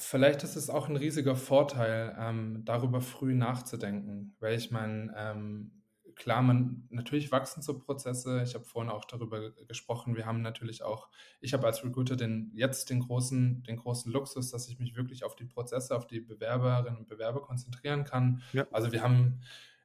vielleicht 0.00 0.42
ist 0.42 0.56
es 0.56 0.70
auch 0.70 0.88
ein 0.88 0.96
riesiger 0.96 1.36
Vorteil, 1.36 2.16
ähm, 2.18 2.62
darüber 2.64 3.00
früh 3.00 3.34
nachzudenken, 3.34 4.34
weil 4.40 4.56
ich 4.56 4.70
meine, 4.70 5.12
ähm, 5.16 5.80
klar, 6.14 6.42
man 6.42 6.86
natürlich 6.90 7.32
wachsen 7.32 7.62
so 7.62 7.78
Prozesse. 7.78 8.42
Ich 8.42 8.54
habe 8.54 8.64
vorhin 8.64 8.90
auch 8.90 9.06
darüber 9.06 9.50
gesprochen. 9.66 10.16
Wir 10.16 10.26
haben 10.26 10.42
natürlich 10.42 10.82
auch, 10.82 11.08
ich 11.40 11.54
habe 11.54 11.66
als 11.66 11.82
Recruiter 11.82 12.14
den, 12.16 12.50
jetzt 12.54 12.90
den 12.90 13.00
großen, 13.00 13.62
den 13.62 13.76
großen 13.76 14.12
Luxus, 14.12 14.50
dass 14.50 14.68
ich 14.68 14.78
mich 14.78 14.96
wirklich 14.96 15.24
auf 15.24 15.34
die 15.34 15.46
Prozesse, 15.46 15.96
auf 15.96 16.06
die 16.06 16.20
Bewerberinnen 16.20 16.98
und 16.98 17.08
Bewerber 17.08 17.40
konzentrieren 17.40 18.04
kann. 18.04 18.42
Ja. 18.52 18.66
Also 18.70 18.92
wir 18.92 19.02
haben 19.02 19.40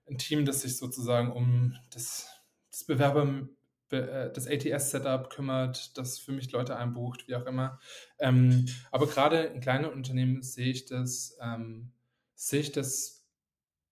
ein 0.10 0.17
Team, 0.17 0.45
das 0.45 0.62
sich 0.62 0.78
sozusagen 0.78 1.32
um 1.32 1.75
das, 1.91 2.30
das 2.69 2.84
Bewerber, 2.84 3.47
das 3.89 4.47
ATS-Setup 4.47 5.29
kümmert, 5.29 5.97
das 5.97 6.17
für 6.19 6.31
mich 6.31 6.51
Leute 6.51 6.75
einbucht, 6.75 7.27
wie 7.27 7.35
auch 7.35 7.45
immer. 7.45 7.79
Ähm, 8.19 8.65
aber 8.91 9.07
gerade 9.07 9.43
in 9.43 9.61
kleinen 9.61 9.85
Unternehmen 9.85 10.41
sehe 10.41 10.71
ich 10.71 10.85
das, 10.85 11.37
ähm, 11.41 11.91
sehe 12.33 12.61
ich 12.61 12.71
das 12.71 13.25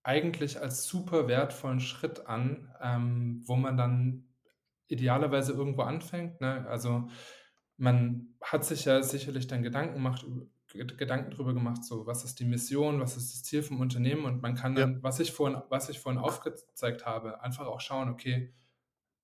eigentlich 0.03 0.59
als 0.59 0.85
super 0.85 1.27
wertvollen 1.27 1.79
Schritt 1.79 2.27
an, 2.27 2.73
ähm, 2.81 3.43
wo 3.45 3.55
man 3.55 3.77
dann 3.77 4.27
idealerweise 4.87 5.53
irgendwo 5.53 5.83
anfängt. 5.83 6.41
Ne? 6.41 6.67
Also 6.67 7.07
man 7.77 8.35
hat 8.41 8.65
sich 8.65 8.85
ja 8.85 9.01
sicherlich 9.01 9.47
dann 9.47 9.63
Gedanken 9.63 9.95
gemacht, 9.95 10.25
Gedanken 10.73 11.31
darüber 11.31 11.53
gemacht, 11.53 11.83
so 11.83 12.05
was 12.05 12.23
ist 12.23 12.39
die 12.39 12.45
Mission, 12.45 12.99
was 12.99 13.15
ist 13.15 13.33
das 13.33 13.43
Ziel 13.43 13.61
vom 13.61 13.79
Unternehmen 13.79 14.25
und 14.25 14.41
man 14.41 14.55
kann 14.55 14.75
dann, 14.75 14.93
ja. 14.95 15.03
was 15.03 15.19
ich 15.19 15.31
vorhin, 15.31 15.61
was 15.69 15.89
ich 15.89 15.99
vorhin 15.99 16.19
aufgezeigt 16.19 17.05
habe, 17.05 17.41
einfach 17.41 17.67
auch 17.67 17.79
schauen, 17.79 18.09
okay, 18.09 18.53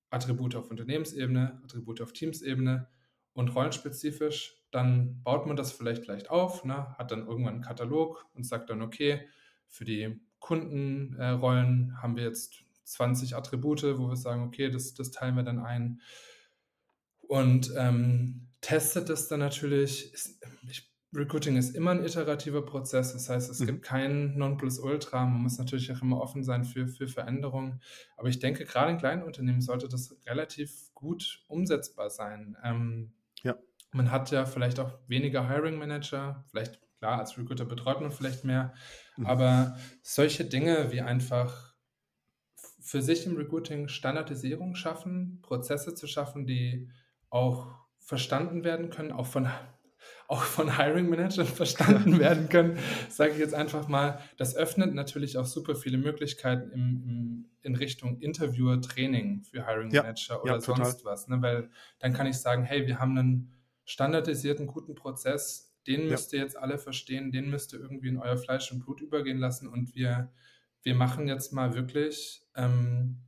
Attribute 0.10 0.56
auf 0.56 0.70
Unternehmensebene, 0.72 1.62
Attribute 1.64 2.02
auf 2.02 2.14
Teamsebene 2.14 2.88
und 3.34 3.50
rollenspezifisch, 3.50 4.64
dann 4.72 5.22
baut 5.24 5.46
man 5.46 5.56
das 5.56 5.72
vielleicht 5.72 6.08
leicht 6.08 6.30
auf, 6.30 6.64
ne, 6.66 6.96
hat 6.98 7.12
dann 7.12 7.28
irgendwann 7.28 7.56
einen 7.56 7.64
Katalog 7.64 8.26
und 8.34 8.44
sagt 8.46 8.70
dann, 8.70 8.82
okay, 8.82 9.28
für 9.68 9.86
die 9.86 10.20
Kundenrollen 10.40 11.92
äh, 11.92 12.02
haben 12.02 12.16
wir 12.16 12.24
jetzt 12.24 12.64
20 12.84 13.36
Attribute, 13.36 13.84
wo 13.98 14.10
wir 14.10 14.16
sagen, 14.16 14.44
okay, 14.44 14.70
das, 14.70 14.94
das 14.94 15.12
teilen 15.12 15.36
wir 15.36 15.44
dann 15.44 15.60
ein. 15.60 16.02
Und 17.22 17.72
ähm, 17.78 18.48
testet 18.62 19.10
das 19.10 19.28
dann 19.28 19.40
natürlich. 19.40 20.12
Ist, 20.14 20.39
Recruiting 21.14 21.58
ist 21.58 21.76
immer 21.76 21.92
ein 21.92 22.04
iterativer 22.04 22.64
Prozess, 22.64 23.14
das 23.14 23.30
heißt, 23.30 23.50
es 23.50 23.60
mhm. 23.60 23.66
gibt 23.66 23.82
kein 23.84 24.38
Nonplusultra. 24.38 25.26
Man 25.26 25.42
muss 25.42 25.58
natürlich 25.58 25.92
auch 25.92 26.02
immer 26.02 26.22
offen 26.22 26.44
sein 26.44 26.64
für, 26.66 26.88
für 26.88 27.08
Veränderungen. 27.08 27.82
Aber 28.16 28.30
ich 28.30 28.40
denke, 28.40 28.66
gerade 28.66 28.92
in 28.92 29.00
kleinen 29.00 29.24
Unternehmen 29.24 29.62
sollte 29.62 29.90
das 29.90 30.16
relativ 30.28 30.94
gut 30.94 31.44
umsetzbar 31.48 32.10
sein. 32.10 32.56
Ähm, 32.64 33.14
ja. 33.42 33.56
Man 33.92 34.12
hat 34.12 34.30
ja 34.30 34.46
vielleicht 34.46 34.80
auch 34.80 35.00
weniger 35.08 35.50
Hiring 35.50 35.80
Manager, 35.80 36.46
vielleicht 36.52 36.80
Klar, 37.00 37.20
als 37.20 37.38
Recruiter 37.38 37.64
betreut 37.64 38.02
man 38.02 38.12
vielleicht 38.12 38.44
mehr, 38.44 38.74
mhm. 39.16 39.26
aber 39.26 39.78
solche 40.02 40.44
Dinge 40.44 40.92
wie 40.92 41.00
einfach 41.00 41.74
für 42.82 43.02
sich 43.02 43.26
im 43.26 43.38
Recruiting 43.38 43.88
Standardisierung 43.88 44.76
schaffen, 44.76 45.40
Prozesse 45.42 45.96
zu 45.96 46.08
schaffen, 46.08 46.46
die 46.46 46.90
auch 47.30 47.74
verstanden 48.00 48.66
werden 48.66 48.90
können, 48.90 49.14
auch 49.14 49.28
von, 49.28 49.48
auch 50.30 50.44
von 50.44 50.78
Hiring 50.78 51.10
Managern 51.10 51.48
verstanden 51.48 52.20
werden 52.20 52.50
können, 52.50 52.78
sage 53.10 53.34
ich 53.34 53.40
jetzt 53.40 53.56
einfach 53.56 53.88
mal. 53.88 54.22
Das 54.38 54.56
öffnet 54.56 54.94
natürlich 54.94 55.38
auch 55.38 55.46
super 55.46 55.76
viele 55.76 55.98
Möglichkeiten 55.98 56.72
im, 56.72 57.04
im, 57.04 57.46
in 57.64 57.76
Richtung 57.76 58.20
Interviewer, 58.20 58.80
Training 58.80 59.44
für 59.44 59.66
Hiring 59.66 59.92
Manager 59.92 60.36
ja, 60.36 60.42
oder 60.42 60.54
ja, 60.54 60.62
sonst 60.62 61.04
was. 61.04 61.28
Ne? 61.28 61.42
Weil 61.42 61.72
dann 61.98 62.14
kann 62.14 62.28
ich 62.28 62.38
sagen, 62.38 62.64
hey, 62.64 62.86
wir 62.86 63.00
haben 63.00 63.18
einen 63.18 63.54
standardisierten, 63.86 64.68
guten 64.68 64.94
Prozess, 64.94 65.76
den 65.88 66.08
müsst 66.08 66.32
ihr 66.32 66.40
jetzt 66.40 66.58
alle 66.58 66.78
verstehen, 66.78 67.32
den 67.32 67.50
müsst 67.50 67.74
ihr 67.74 67.80
irgendwie 67.80 68.10
in 68.10 68.20
euer 68.20 68.38
Fleisch 68.38 68.72
und 68.72 68.82
Blut 68.82 69.02
übergehen 69.02 69.40
lassen 69.40 69.68
und 69.68 69.96
wir, 69.96 70.32
wir 70.84 70.94
machen 70.94 71.28
jetzt 71.28 71.54
mal 71.54 71.74
wirklich, 71.74 72.46
ähm, 72.56 73.24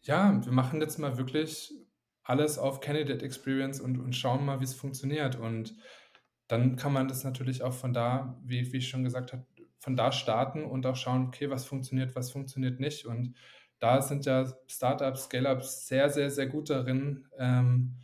ja, 0.00 0.42
wir 0.42 0.52
machen 0.52 0.80
jetzt 0.80 0.98
mal 0.98 1.18
wirklich 1.18 1.74
alles 2.22 2.56
auf 2.56 2.80
Candidate 2.80 3.22
Experience 3.22 3.78
und, 3.78 3.98
und 3.98 4.16
schauen 4.16 4.46
mal, 4.46 4.60
wie 4.60 4.64
es 4.64 4.72
funktioniert 4.72 5.36
und 5.36 5.74
dann 6.48 6.76
kann 6.76 6.92
man 6.92 7.08
das 7.08 7.24
natürlich 7.24 7.62
auch 7.62 7.72
von 7.72 7.92
da, 7.92 8.38
wie, 8.44 8.72
wie 8.72 8.78
ich 8.78 8.88
schon 8.88 9.04
gesagt 9.04 9.32
habe, 9.32 9.46
von 9.78 9.96
da 9.96 10.12
starten 10.12 10.64
und 10.64 10.86
auch 10.86 10.96
schauen, 10.96 11.26
okay, 11.26 11.50
was 11.50 11.66
funktioniert, 11.66 12.16
was 12.16 12.30
funktioniert 12.30 12.80
nicht 12.80 13.06
und 13.06 13.34
da 13.80 14.00
sind 14.00 14.24
ja 14.24 14.50
Startups, 14.66 15.24
Scale-Ups 15.24 15.86
sehr, 15.88 16.08
sehr, 16.08 16.30
sehr 16.30 16.46
gut 16.46 16.70
darin, 16.70 17.26
ähm, 17.38 17.96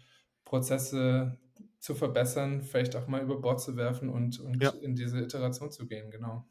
Prozesse 0.44 1.38
zu 1.78 1.94
verbessern, 1.94 2.60
vielleicht 2.60 2.96
auch 2.96 3.06
mal 3.06 3.22
über 3.22 3.40
Bord 3.40 3.60
zu 3.60 3.76
werfen 3.76 4.10
und, 4.10 4.38
und 4.40 4.62
ja. 4.62 4.70
in 4.82 4.94
diese 4.94 5.20
Iteration 5.20 5.70
zu 5.70 5.86
gehen, 5.86 6.10
genau. 6.10 6.46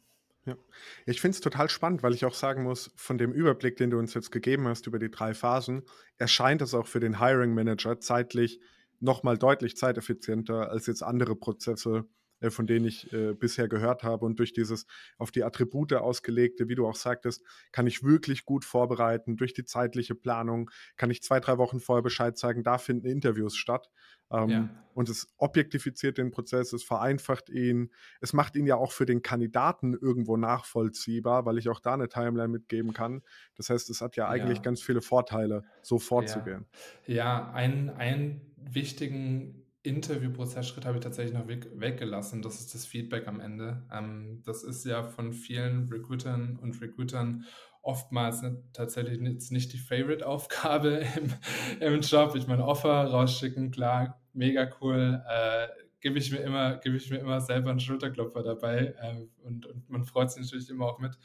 Ja. 0.46 0.58
Ich 1.06 1.22
finde 1.22 1.36
es 1.36 1.42
total 1.42 1.70
spannend, 1.70 2.02
weil 2.02 2.14
ich 2.14 2.26
auch 2.26 2.34
sagen 2.34 2.64
muss, 2.64 2.92
von 2.96 3.20
dem 3.20 3.32
Überblick, 3.32 3.78
den 3.78 3.92
du 3.92 4.00
uns 4.00 4.16
jetzt 4.16 4.32
gegeben 4.32 4.68
hast 4.68 4.88
über 4.88 4.98
die 4.98 5.12
drei 5.12 5.36
Phasen, 5.36 5.84
erscheint 6.18 6.62
es 6.64 6.74
auch 6.74 6.88
für 6.88 7.00
den 7.00 7.20
Hiring 7.20 7.54
Manager 7.54 8.00
zeitlich 8.00 8.60
nochmal 9.00 9.38
deutlich 9.38 9.78
zeiteffizienter 9.78 10.70
als 10.70 10.88
jetzt 10.88 11.04
andere 11.04 11.36
Prozesse, 11.36 12.06
äh, 12.42 12.50
von 12.50 12.68
denen 12.68 12.86
ich 12.86 13.12
äh, 13.12 13.34
bisher 13.34 13.68
gehört 13.68 14.04
habe. 14.04 14.26
Und 14.26 14.40
durch 14.40 14.54
dieses 14.54 14.86
auf 15.18 15.32
die 15.32 15.44
Attribute 15.44 15.94
ausgelegte, 15.94 16.70
wie 16.70 16.76
du 16.76 16.88
auch 16.88 16.96
sagtest, 16.96 17.44
kann 17.72 17.88
ich 17.88 18.04
wirklich 18.04 18.46
gut 18.46 18.66
vorbereiten. 18.66 19.38
Durch 19.38 19.54
die 19.54 19.66
zeitliche 19.66 20.16
Planung 20.16 20.70
kann 20.96 21.12
ich 21.12 21.22
zwei, 21.22 21.40
drei 21.40 21.58
Wochen 21.58 21.80
vorher 21.80 22.04
Bescheid 22.04 22.38
sagen, 22.38 22.64
da 22.64 22.78
finden 22.78 23.08
Interviews 23.08 23.56
statt. 23.56 23.90
Ähm, 24.32 24.50
ja. 24.50 24.70
Und 24.94 25.10
es 25.10 25.28
objektifiziert 25.38 26.18
den 26.18 26.32
Prozess, 26.32 26.72
es 26.74 26.84
vereinfacht 26.84 27.50
ihn, 27.50 27.92
es 28.22 28.34
macht 28.34 28.56
ihn 28.56 28.68
ja 28.68 28.76
auch 28.76 28.92
für 28.92 29.06
den 29.06 29.22
Kandidaten 29.22 29.94
irgendwo 29.94 30.38
nachvollziehbar, 30.38 31.46
weil 31.46 31.58
ich 31.58 31.70
auch 31.70 31.80
da 31.80 31.94
eine 31.94 32.10
Timeline 32.10 32.50
mitgeben 32.50 32.94
kann. 32.94 33.22
Das 33.56 33.70
heißt, 33.70 33.90
es 33.90 34.02
hat 34.02 34.18
ja 34.18 34.28
eigentlich 34.28 34.58
ja. 34.58 34.64
ganz 34.64 34.82
viele 34.82 35.02
Vorteile, 35.02 35.64
so 35.82 36.00
vorzugehen. 36.00 36.68
Ja, 37.08 37.16
ja 37.16 37.52
einen, 37.54 37.90
einen 37.90 38.49
wichtigen 38.64 39.66
Interviewprozessschritt 39.82 40.86
habe 40.86 40.98
ich 40.98 41.04
tatsächlich 41.04 41.34
noch 41.34 41.48
weg, 41.48 41.70
weggelassen. 41.74 42.42
Das 42.42 42.60
ist 42.60 42.74
das 42.74 42.86
Feedback 42.86 43.28
am 43.28 43.40
Ende. 43.40 43.88
Ähm, 43.92 44.42
das 44.46 44.64
ist 44.64 44.86
ja 44.86 45.04
von 45.04 45.34
vielen 45.34 45.88
Recruitern 45.88 46.58
und 46.62 46.82
Recruitern 46.82 47.46
oftmals 47.82 48.42
ne, 48.42 48.62
tatsächlich 48.74 49.20
jetzt 49.22 49.52
nicht 49.52 49.72
die 49.72 49.78
Favorite-Aufgabe 49.78 51.06
im, 51.18 51.34
im 51.80 52.02
Job. 52.02 52.36
Ich 52.36 52.48
meine, 52.48 52.66
Offer 52.66 53.06
rausschicken, 53.06 53.72
klar, 53.72 54.22
mega 54.34 54.70
cool. 54.82 55.24
Äh, 55.28 55.68
gebe 56.02 56.20
ich 56.20 56.32
mir 56.32 56.40
immer, 56.40 56.78
gebe 56.78 56.98
ich 56.98 57.10
mir 57.10 57.20
immer 57.20 57.42
selber 57.42 57.70
einen 57.72 57.80
Schulterklopfer 57.80 58.44
dabei 58.44 58.96
äh, 59.00 59.26
und, 59.44 59.66
und 59.66 59.90
man 59.90 60.04
freut 60.04 60.32
sich 60.32 60.44
natürlich 60.44 60.70
immer 60.70 60.88
auch 60.88 61.00
mit. 61.00 61.18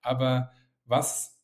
Aber 0.00 0.50
was 0.86 1.37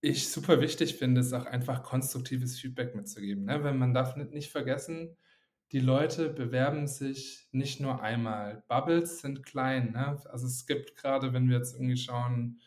ich 0.00 0.30
super 0.30 0.60
wichtig 0.60 0.96
finde, 0.96 1.20
ist 1.20 1.32
auch 1.32 1.46
einfach 1.46 1.82
konstruktives 1.82 2.58
Feedback 2.58 2.94
mitzugeben. 2.94 3.44
Ne? 3.44 3.62
Weil 3.64 3.74
man 3.74 3.94
darf 3.94 4.16
nicht 4.16 4.50
vergessen, 4.50 5.16
die 5.72 5.80
Leute 5.80 6.28
bewerben 6.28 6.86
sich 6.86 7.48
nicht 7.50 7.80
nur 7.80 8.02
einmal. 8.02 8.62
Bubbles 8.68 9.20
sind 9.20 9.44
klein. 9.44 9.92
Ne? 9.92 10.20
Also 10.30 10.46
es 10.46 10.66
gibt 10.66 10.96
gerade, 10.96 11.32
wenn 11.32 11.48
wir 11.48 11.56
jetzt 11.56 11.74
irgendwie 11.74 11.96
schauen, 11.96 12.60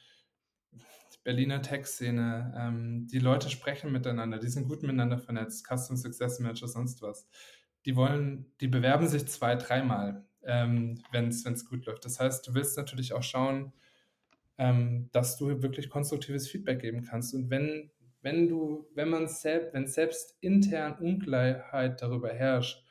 Berliner 1.24 1.62
Tech-Szene, 1.62 2.54
ähm, 2.58 3.08
die 3.08 3.20
Leute 3.20 3.50
sprechen 3.50 3.92
miteinander, 3.92 4.40
die 4.40 4.48
sind 4.48 4.68
gut 4.68 4.82
miteinander 4.82 5.18
vernetzt, 5.18 5.68
Custom 5.68 5.98
Success 5.98 6.40
Manager, 6.40 6.68
sonst 6.68 7.02
was. 7.02 7.28
Die 7.86 7.96
wollen, 7.96 8.52
die 8.62 8.68
bewerben 8.68 9.08
sich 9.08 9.28
zwei, 9.28 9.56
dreimal, 9.56 10.26
ähm, 10.44 11.04
wenn 11.12 11.28
es 11.28 11.66
gut 11.66 11.86
läuft. 11.86 12.06
Das 12.06 12.20
heißt, 12.20 12.48
du 12.48 12.54
willst 12.54 12.78
natürlich 12.78 13.14
auch 13.14 13.24
schauen, 13.24 13.74
ähm, 14.60 15.10
dass 15.14 15.38
du 15.38 15.64
wirklich 15.64 15.90
konstruktives 15.90 16.48
Feedback 16.48 16.82
geben 16.82 17.04
kannst. 17.04 17.34
Und 17.34 17.50
wenn, 17.50 17.90
wenn 18.22 18.50
du, 18.50 18.86
wenn 18.94 19.10
man 19.10 19.28
selbst, 19.28 19.74
wenn 19.74 19.88
selbst 19.88 20.38
intern 20.42 20.98
Ungleichheit 21.00 22.02
darüber 22.02 22.30
herrscht, 22.30 22.86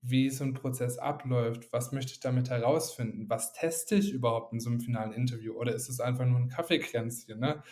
wie 0.00 0.30
so 0.30 0.44
ein 0.44 0.54
Prozess 0.54 0.96
abläuft, 0.96 1.72
was 1.72 1.90
möchte 1.90 2.12
ich 2.12 2.20
damit 2.20 2.50
herausfinden, 2.50 3.28
was 3.28 3.52
teste 3.52 3.96
ich 3.96 4.12
überhaupt 4.12 4.52
in 4.52 4.60
so 4.60 4.70
einem 4.70 4.78
finalen 4.78 5.12
Interview 5.12 5.54
oder 5.54 5.74
ist 5.74 5.88
es 5.88 5.98
einfach 5.98 6.24
nur 6.24 6.38
ein 6.38 6.48
Kaffeekränzchen, 6.48 7.40
ne? 7.40 7.64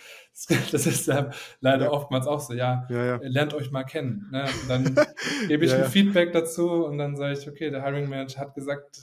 Das, 0.73 0.87
ist 0.87 1.07
ja 1.07 1.31
leider 1.61 1.85
ja. 1.85 1.91
oftmals 1.93 2.27
auch 2.27 2.41
so, 2.41 2.53
ja, 2.53 2.85
ja, 2.91 3.05
ja, 3.05 3.21
lernt 3.23 3.55
euch 3.55 3.71
mal 3.71 3.85
kennen, 3.85 4.29
ne? 4.33 4.45
Und 4.63 4.69
dann 4.69 5.07
gebe 5.49 5.65
ich 5.65 5.73
ein 5.73 5.85
Feedback 5.85 6.33
dazu 6.33 6.85
und 6.85 6.99
dann 6.99 7.15
sage 7.15 7.39
ich, 7.39 7.49
okay, 7.49 7.71
der 7.71 7.85
Hiring 7.85 8.09
Manager 8.09 8.41
hat 8.41 8.55
gesagt, 8.57 8.97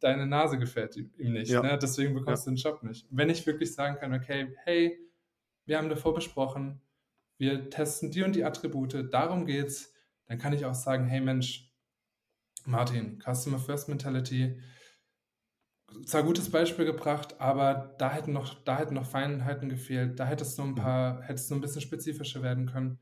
deine 0.00 0.26
Nase 0.26 0.58
gefällt 0.58 0.96
ihm 0.96 1.32
nicht, 1.32 1.52
ne? 1.52 1.78
deswegen 1.80 2.14
bekommst 2.14 2.46
du 2.46 2.50
den 2.50 2.56
Job 2.56 2.82
nicht. 2.82 3.06
Wenn 3.10 3.30
ich 3.30 3.46
wirklich 3.46 3.74
sagen 3.74 3.96
kann, 3.96 4.14
okay, 4.14 4.54
hey, 4.64 4.98
wir 5.66 5.78
haben 5.78 5.88
davor 5.88 6.14
besprochen, 6.14 6.80
wir 7.38 7.70
testen 7.70 8.10
die 8.10 8.22
und 8.22 8.34
die 8.34 8.44
Attribute, 8.44 9.12
darum 9.12 9.46
geht's, 9.46 9.94
dann 10.26 10.38
kann 10.38 10.52
ich 10.52 10.64
auch 10.64 10.74
sagen, 10.74 11.06
hey 11.06 11.20
Mensch, 11.20 11.72
Martin, 12.64 13.20
Customer 13.20 13.58
First 13.58 13.88
Mentality, 13.88 14.60
zwar 16.04 16.22
gutes 16.22 16.50
Beispiel 16.50 16.84
gebracht, 16.84 17.40
aber 17.40 17.94
da 17.98 18.10
hätten 18.10 18.32
noch, 18.32 18.62
da 18.64 18.78
hätten 18.78 18.94
noch 18.94 19.06
Feinheiten 19.06 19.68
gefehlt. 19.68 20.18
Da 20.18 20.24
hättest 20.24 20.58
du 20.58 20.62
ein 20.62 20.70
mhm. 20.70 20.76
paar, 20.76 21.22
hättest 21.22 21.50
du 21.50 21.54
ein 21.54 21.60
bisschen 21.60 21.80
spezifischer 21.80 22.42
werden 22.42 22.66
können. 22.66 22.98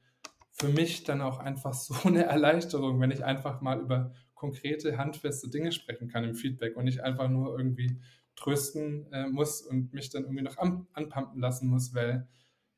Für 0.52 0.68
mich 0.68 1.04
dann 1.04 1.20
auch 1.20 1.38
einfach 1.38 1.74
so 1.74 1.94
eine 2.08 2.24
Erleichterung, 2.24 3.00
wenn 3.00 3.10
ich 3.10 3.24
einfach 3.24 3.60
mal 3.60 3.80
über 3.80 4.12
konkrete, 4.38 4.96
handfeste 4.96 5.50
Dinge 5.50 5.72
sprechen 5.72 6.08
kann 6.08 6.22
im 6.22 6.34
Feedback 6.34 6.76
und 6.76 6.84
nicht 6.84 7.00
einfach 7.00 7.28
nur 7.28 7.58
irgendwie 7.58 8.00
trösten 8.36 9.12
äh, 9.12 9.26
muss 9.26 9.62
und 9.62 9.92
mich 9.92 10.10
dann 10.10 10.22
irgendwie 10.22 10.44
noch 10.44 10.58
an, 10.58 10.86
anpumpen 10.92 11.40
lassen 11.40 11.68
muss, 11.68 11.92
weil 11.92 12.28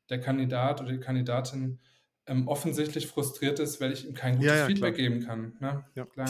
der 0.09 0.19
Kandidat 0.19 0.81
oder 0.81 0.91
die 0.91 0.99
Kandidatin 0.99 1.79
ähm, 2.25 2.47
offensichtlich 2.47 3.07
frustriert 3.07 3.59
ist, 3.59 3.79
weil 3.79 3.91
ich 3.91 4.07
ihm 4.07 4.15
kein 4.15 4.37
gutes 4.37 4.47
ja, 4.47 4.57
ja, 4.57 4.65
Feedback 4.65 4.95
klar. 4.95 5.09
geben 5.09 5.25
kann. 5.25 5.53
Ne? 5.59 5.85
Ja. 5.93 6.05
Klar. 6.05 6.29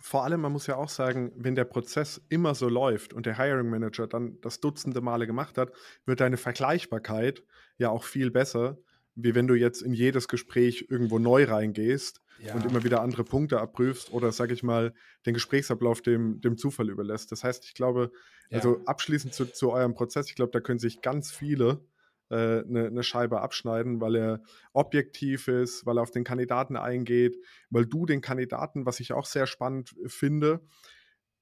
Vor 0.00 0.24
allem, 0.24 0.40
man 0.40 0.52
muss 0.52 0.68
ja 0.68 0.76
auch 0.76 0.88
sagen, 0.88 1.32
wenn 1.34 1.56
der 1.56 1.64
Prozess 1.64 2.24
immer 2.28 2.54
so 2.54 2.68
läuft 2.68 3.12
und 3.12 3.26
der 3.26 3.36
Hiring 3.36 3.68
Manager 3.68 4.06
dann 4.06 4.40
das 4.42 4.60
dutzende 4.60 5.00
Male 5.00 5.26
gemacht 5.26 5.58
hat, 5.58 5.72
wird 6.06 6.20
deine 6.20 6.36
Vergleichbarkeit 6.36 7.42
ja 7.78 7.90
auch 7.90 8.04
viel 8.04 8.30
besser, 8.30 8.78
wie 9.20 9.34
wenn 9.34 9.46
du 9.46 9.54
jetzt 9.54 9.82
in 9.82 9.92
jedes 9.92 10.28
Gespräch 10.28 10.86
irgendwo 10.88 11.18
neu 11.18 11.44
reingehst 11.44 12.20
ja. 12.40 12.54
und 12.54 12.64
immer 12.64 12.84
wieder 12.84 13.02
andere 13.02 13.24
Punkte 13.24 13.60
abprüfst 13.60 14.12
oder, 14.12 14.30
sag 14.32 14.52
ich 14.52 14.62
mal, 14.62 14.94
den 15.26 15.34
Gesprächsablauf 15.34 16.02
dem, 16.02 16.40
dem 16.40 16.56
Zufall 16.56 16.88
überlässt. 16.88 17.32
Das 17.32 17.42
heißt, 17.42 17.64
ich 17.64 17.74
glaube, 17.74 18.12
also 18.50 18.80
abschließend 18.86 19.34
zu, 19.34 19.46
zu 19.46 19.72
eurem 19.72 19.94
Prozess, 19.94 20.28
ich 20.28 20.36
glaube, 20.36 20.52
da 20.52 20.60
können 20.60 20.78
sich 20.78 21.02
ganz 21.02 21.32
viele 21.32 21.84
eine, 22.30 22.84
äh, 22.84 22.86
eine 22.86 23.02
Scheibe 23.02 23.40
abschneiden, 23.40 24.00
weil 24.00 24.14
er 24.14 24.42
objektiv 24.72 25.48
ist, 25.48 25.84
weil 25.84 25.98
er 25.98 26.02
auf 26.02 26.10
den 26.10 26.24
Kandidaten 26.24 26.76
eingeht, 26.76 27.36
weil 27.70 27.86
du 27.86 28.06
den 28.06 28.20
Kandidaten, 28.20 28.86
was 28.86 29.00
ich 29.00 29.12
auch 29.12 29.26
sehr 29.26 29.46
spannend 29.46 29.94
finde, 30.06 30.60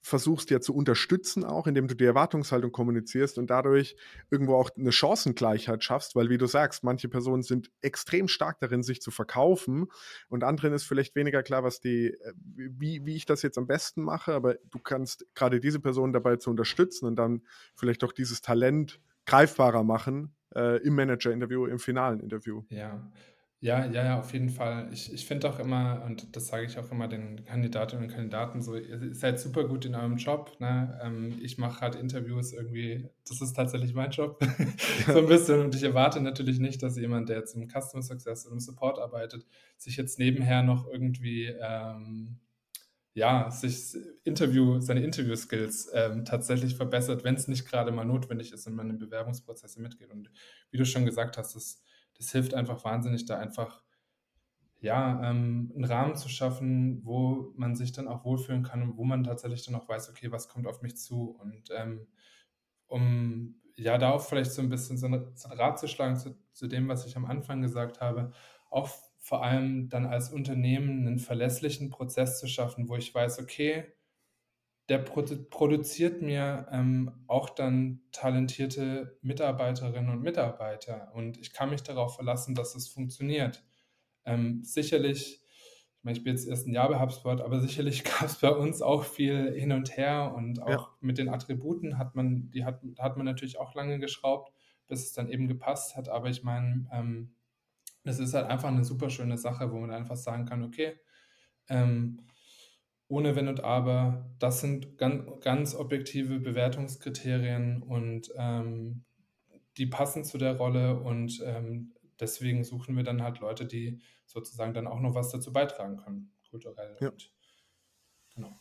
versuchst 0.06 0.50
ja 0.50 0.60
zu 0.60 0.72
unterstützen 0.72 1.44
auch, 1.44 1.66
indem 1.66 1.88
du 1.88 1.96
die 1.96 2.04
Erwartungshaltung 2.04 2.70
kommunizierst 2.70 3.38
und 3.38 3.50
dadurch 3.50 3.96
irgendwo 4.30 4.54
auch 4.54 4.70
eine 4.76 4.92
Chancengleichheit 4.92 5.82
schaffst, 5.82 6.14
weil 6.14 6.30
wie 6.30 6.38
du 6.38 6.46
sagst, 6.46 6.84
manche 6.84 7.08
Personen 7.08 7.42
sind 7.42 7.72
extrem 7.80 8.28
stark 8.28 8.60
darin, 8.60 8.84
sich 8.84 9.02
zu 9.02 9.10
verkaufen 9.10 9.88
und 10.28 10.44
anderen 10.44 10.72
ist 10.74 10.84
vielleicht 10.84 11.16
weniger 11.16 11.42
klar, 11.42 11.64
was 11.64 11.80
die, 11.80 12.12
äh, 12.12 12.32
wie, 12.36 13.04
wie 13.04 13.16
ich 13.16 13.26
das 13.26 13.42
jetzt 13.42 13.58
am 13.58 13.66
besten 13.66 14.02
mache, 14.02 14.32
aber 14.32 14.54
du 14.70 14.78
kannst 14.78 15.26
gerade 15.34 15.58
diese 15.58 15.80
Person 15.80 16.12
dabei 16.12 16.36
zu 16.36 16.50
unterstützen 16.50 17.06
und 17.06 17.16
dann 17.16 17.42
vielleicht 17.74 18.04
auch 18.04 18.12
dieses 18.12 18.40
Talent 18.40 19.00
greifbarer 19.26 19.82
machen, 19.82 20.36
äh, 20.54 20.80
im 20.84 20.94
Manager-Interview, 20.94 21.66
im 21.66 21.80
finalen 21.80 22.20
Interview. 22.20 22.62
Ja. 22.68 23.10
Ja, 23.60 23.86
ja, 23.86 24.04
ja, 24.04 24.18
auf 24.18 24.32
jeden 24.34 24.50
Fall. 24.50 24.90
Ich, 24.92 25.10
ich 25.12 25.24
finde 25.26 25.48
auch 25.48 25.58
immer, 25.58 26.02
und 26.04 26.36
das 26.36 26.48
sage 26.48 26.66
ich 26.66 26.78
auch 26.78 26.90
immer 26.92 27.08
den 27.08 27.42
Kandidatinnen 27.46 28.04
und 28.04 28.10
Kandidaten 28.12 28.60
so, 28.60 28.76
ihr 28.76 29.14
seid 29.14 29.40
super 29.40 29.64
gut 29.66 29.86
in 29.86 29.94
eurem 29.94 30.16
Job. 30.18 30.52
Ne? 30.60 31.00
Ähm, 31.02 31.38
ich 31.42 31.56
mache 31.56 31.80
halt 31.80 31.94
Interviews 31.94 32.52
irgendwie, 32.52 33.08
das 33.26 33.40
ist 33.40 33.54
tatsächlich 33.54 33.94
mein 33.94 34.10
Job, 34.10 34.38
so 35.06 35.18
ein 35.18 35.26
bisschen. 35.26 35.60
Und 35.60 35.74
ich 35.74 35.82
erwarte 35.82 36.20
natürlich 36.20 36.58
nicht, 36.58 36.82
dass 36.82 36.98
jemand, 36.98 37.30
der 37.30 37.38
jetzt 37.38 37.54
im 37.56 37.66
Customer 37.66 38.02
Success 38.02 38.44
oder 38.44 38.52
im 38.54 38.60
Support 38.60 38.98
arbeitet, 38.98 39.46
sich 39.78 39.96
jetzt 39.96 40.18
nebenher 40.18 40.62
noch 40.62 40.86
irgendwie 40.86 41.46
ähm, 41.58 42.38
ja, 43.14 43.50
sich 43.50 43.96
Interview, 44.24 44.78
seine 44.80 45.02
Interview-Skills 45.02 45.90
ähm, 45.94 46.26
tatsächlich 46.26 46.76
verbessert, 46.76 47.24
wenn 47.24 47.34
es 47.34 47.48
nicht 47.48 47.66
gerade 47.66 47.90
mal 47.90 48.04
notwendig 48.04 48.52
ist 48.52 48.66
und 48.66 48.74
man 48.74 48.90
in 48.90 48.98
Bewerbungsprozesse 48.98 49.80
mitgeht. 49.80 50.10
Und 50.10 50.30
wie 50.70 50.76
du 50.76 50.84
schon 50.84 51.06
gesagt 51.06 51.38
hast, 51.38 51.56
das, 51.56 51.82
das 52.18 52.32
hilft 52.32 52.54
einfach 52.54 52.84
wahnsinnig, 52.84 53.26
da 53.26 53.38
einfach 53.38 53.82
ja, 54.80 55.30
ähm, 55.30 55.72
einen 55.74 55.84
Rahmen 55.84 56.16
zu 56.16 56.28
schaffen, 56.28 57.04
wo 57.04 57.52
man 57.56 57.74
sich 57.74 57.92
dann 57.92 58.08
auch 58.08 58.24
wohlfühlen 58.24 58.62
kann 58.62 58.82
und 58.82 58.96
wo 58.96 59.04
man 59.04 59.24
tatsächlich 59.24 59.64
dann 59.64 59.74
auch 59.74 59.88
weiß, 59.88 60.10
okay, 60.10 60.30
was 60.30 60.48
kommt 60.48 60.66
auf 60.66 60.82
mich 60.82 60.96
zu. 60.96 61.30
Und 61.40 61.70
ähm, 61.76 62.06
um 62.86 63.56
ja, 63.76 63.98
da 63.98 64.12
auch 64.12 64.22
vielleicht 64.22 64.52
so 64.52 64.62
ein 64.62 64.68
bisschen 64.68 64.96
so 64.96 65.06
ein, 65.06 65.32
so 65.34 65.48
ein 65.48 65.58
Rat 65.58 65.78
zu 65.78 65.88
schlagen 65.88 66.16
zu, 66.16 66.36
zu 66.52 66.66
dem, 66.66 66.88
was 66.88 67.06
ich 67.06 67.16
am 67.16 67.26
Anfang 67.26 67.62
gesagt 67.62 68.00
habe, 68.00 68.32
auch 68.70 68.88
vor 69.18 69.42
allem 69.42 69.88
dann 69.88 70.06
als 70.06 70.30
Unternehmen 70.30 71.06
einen 71.06 71.18
verlässlichen 71.18 71.90
Prozess 71.90 72.38
zu 72.38 72.46
schaffen, 72.46 72.88
wo 72.88 72.96
ich 72.96 73.14
weiß, 73.14 73.40
okay, 73.40 73.92
der 74.88 74.98
produ 74.98 75.36
produziert 75.50 76.22
mir 76.22 76.68
ähm, 76.70 77.24
auch 77.26 77.50
dann 77.50 78.02
talentierte 78.12 79.18
Mitarbeiterinnen 79.22 80.10
und 80.10 80.22
Mitarbeiter 80.22 81.10
und 81.14 81.38
ich 81.38 81.52
kann 81.52 81.70
mich 81.70 81.82
darauf 81.82 82.14
verlassen, 82.14 82.54
dass 82.54 82.74
es 82.74 82.88
funktioniert. 82.88 83.64
Ähm, 84.24 84.62
sicherlich, 84.62 85.42
ich 85.98 86.04
meine, 86.04 86.16
ich 86.16 86.24
bin 86.24 86.34
jetzt 86.34 86.46
erst 86.46 86.66
ein 86.66 86.72
Jahr 86.72 86.88
bei 86.88 87.00
HubSpot, 87.00 87.40
aber 87.40 87.60
sicherlich 87.60 88.04
gab 88.04 88.22
es 88.22 88.36
bei 88.36 88.50
uns 88.50 88.80
auch 88.80 89.04
viel 89.04 89.52
hin 89.52 89.72
und 89.72 89.96
her 89.96 90.32
und 90.36 90.62
auch 90.62 90.68
ja. 90.68 90.96
mit 91.00 91.18
den 91.18 91.28
Attributen 91.28 91.98
hat 91.98 92.14
man, 92.14 92.50
die 92.50 92.64
hat, 92.64 92.80
hat 92.98 93.16
man 93.16 93.26
natürlich 93.26 93.58
auch 93.58 93.74
lange 93.74 93.98
geschraubt, 93.98 94.52
bis 94.86 95.04
es 95.04 95.12
dann 95.12 95.28
eben 95.28 95.48
gepasst 95.48 95.96
hat. 95.96 96.08
Aber 96.08 96.28
ich 96.28 96.44
meine, 96.44 96.88
ähm, 96.92 97.34
es 98.04 98.20
ist 98.20 98.34
halt 98.34 98.46
einfach 98.46 98.68
eine 98.68 98.84
super 98.84 99.10
schöne 99.10 99.36
Sache, 99.36 99.72
wo 99.72 99.78
man 99.78 99.90
einfach 99.90 100.16
sagen 100.16 100.46
kann, 100.46 100.62
okay, 100.62 100.96
ähm, 101.68 102.20
ohne 103.08 103.36
Wenn 103.36 103.48
und 103.48 103.62
Aber, 103.62 104.30
das 104.38 104.60
sind 104.60 104.98
ganz, 104.98 105.24
ganz 105.40 105.74
objektive 105.74 106.40
Bewertungskriterien 106.40 107.82
und 107.82 108.30
ähm, 108.36 109.04
die 109.76 109.86
passen 109.86 110.24
zu 110.24 110.38
der 110.38 110.56
Rolle 110.56 110.98
und 111.00 111.40
ähm, 111.44 111.94
deswegen 112.18 112.64
suchen 112.64 112.96
wir 112.96 113.04
dann 113.04 113.22
halt 113.22 113.40
Leute, 113.40 113.66
die 113.66 114.00
sozusagen 114.24 114.74
dann 114.74 114.86
auch 114.86 115.00
noch 115.00 115.14
was 115.14 115.30
dazu 115.30 115.52
beitragen 115.52 115.98
können, 115.98 116.32
kulturell. 116.50 116.96
Ja. 117.00 117.10
Und, 117.10 117.30
genau. 118.34 118.56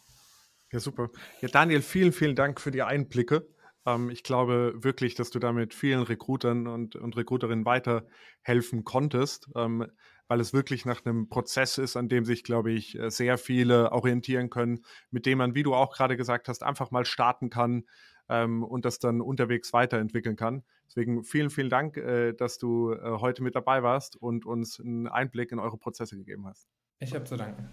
Ja, 0.71 0.79
super. 0.79 1.10
Ja, 1.41 1.47
Daniel, 1.47 1.81
vielen, 1.81 2.12
vielen 2.12 2.36
Dank 2.36 2.60
für 2.60 2.71
die 2.71 2.84
Einblicke. 2.84 3.47
Ähm, 3.86 4.10
ich 4.10 4.23
glaube 4.23 4.73
wirklich, 4.77 5.15
dass 5.15 5.29
du 5.29 5.39
damit 5.39 5.73
vielen 5.73 6.03
Recruitern 6.03 6.67
und, 6.67 6.95
und 6.95 7.15
Recruiterinnen 7.17 7.65
weiterhelfen 7.65 8.84
konntest, 8.84 9.49
ähm, 9.55 9.88
weil 10.28 10.40
es 10.40 10.54
wirklich 10.54 10.86
nach 10.86 11.06
einem 11.06 11.30
Prozess 11.30 11.78
ist, 11.78 11.98
an 11.98 12.10
dem 12.10 12.26
sich, 12.26 12.44
glaube 12.44 12.72
ich, 12.72 12.98
äh, 12.98 13.10
sehr 13.10 13.38
viele 13.38 13.92
orientieren 13.92 14.50
können, 14.50 14.84
mit 15.12 15.26
dem 15.26 15.38
man, 15.38 15.56
wie 15.56 15.64
du 15.64 15.74
auch 15.74 15.94
gerade 15.94 16.18
gesagt 16.18 16.48
hast, 16.48 16.64
einfach 16.64 16.92
mal 16.92 17.06
starten 17.06 17.50
kann 17.50 17.86
ähm, 18.30 18.64
und 18.64 18.86
das 18.86 19.00
dann 19.00 19.22
unterwegs 19.22 19.74
weiterentwickeln 19.74 20.36
kann. 20.36 20.64
Deswegen 20.88 21.24
vielen, 21.24 21.50
vielen 21.50 21.70
Dank, 21.70 21.98
äh, 21.98 22.34
dass 22.34 22.58
du 22.58 22.94
äh, 22.94 23.20
heute 23.20 23.44
mit 23.44 23.56
dabei 23.56 23.84
warst 23.84 24.16
und 24.16 24.46
uns 24.46 24.80
einen 24.80 25.08
Einblick 25.08 25.52
in 25.52 25.60
eure 25.60 25.78
Prozesse 25.78 26.16
gegeben 26.18 26.48
hast. 26.48 26.68
Ich 27.00 27.14
habe 27.14 27.26
zu 27.26 27.36
danken. 27.36 27.70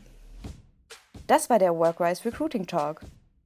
Das 1.27 1.49
war 1.49 1.59
der 1.59 1.75
Workrise 1.75 2.25
Recruiting 2.25 2.67
Talk. 2.67 3.03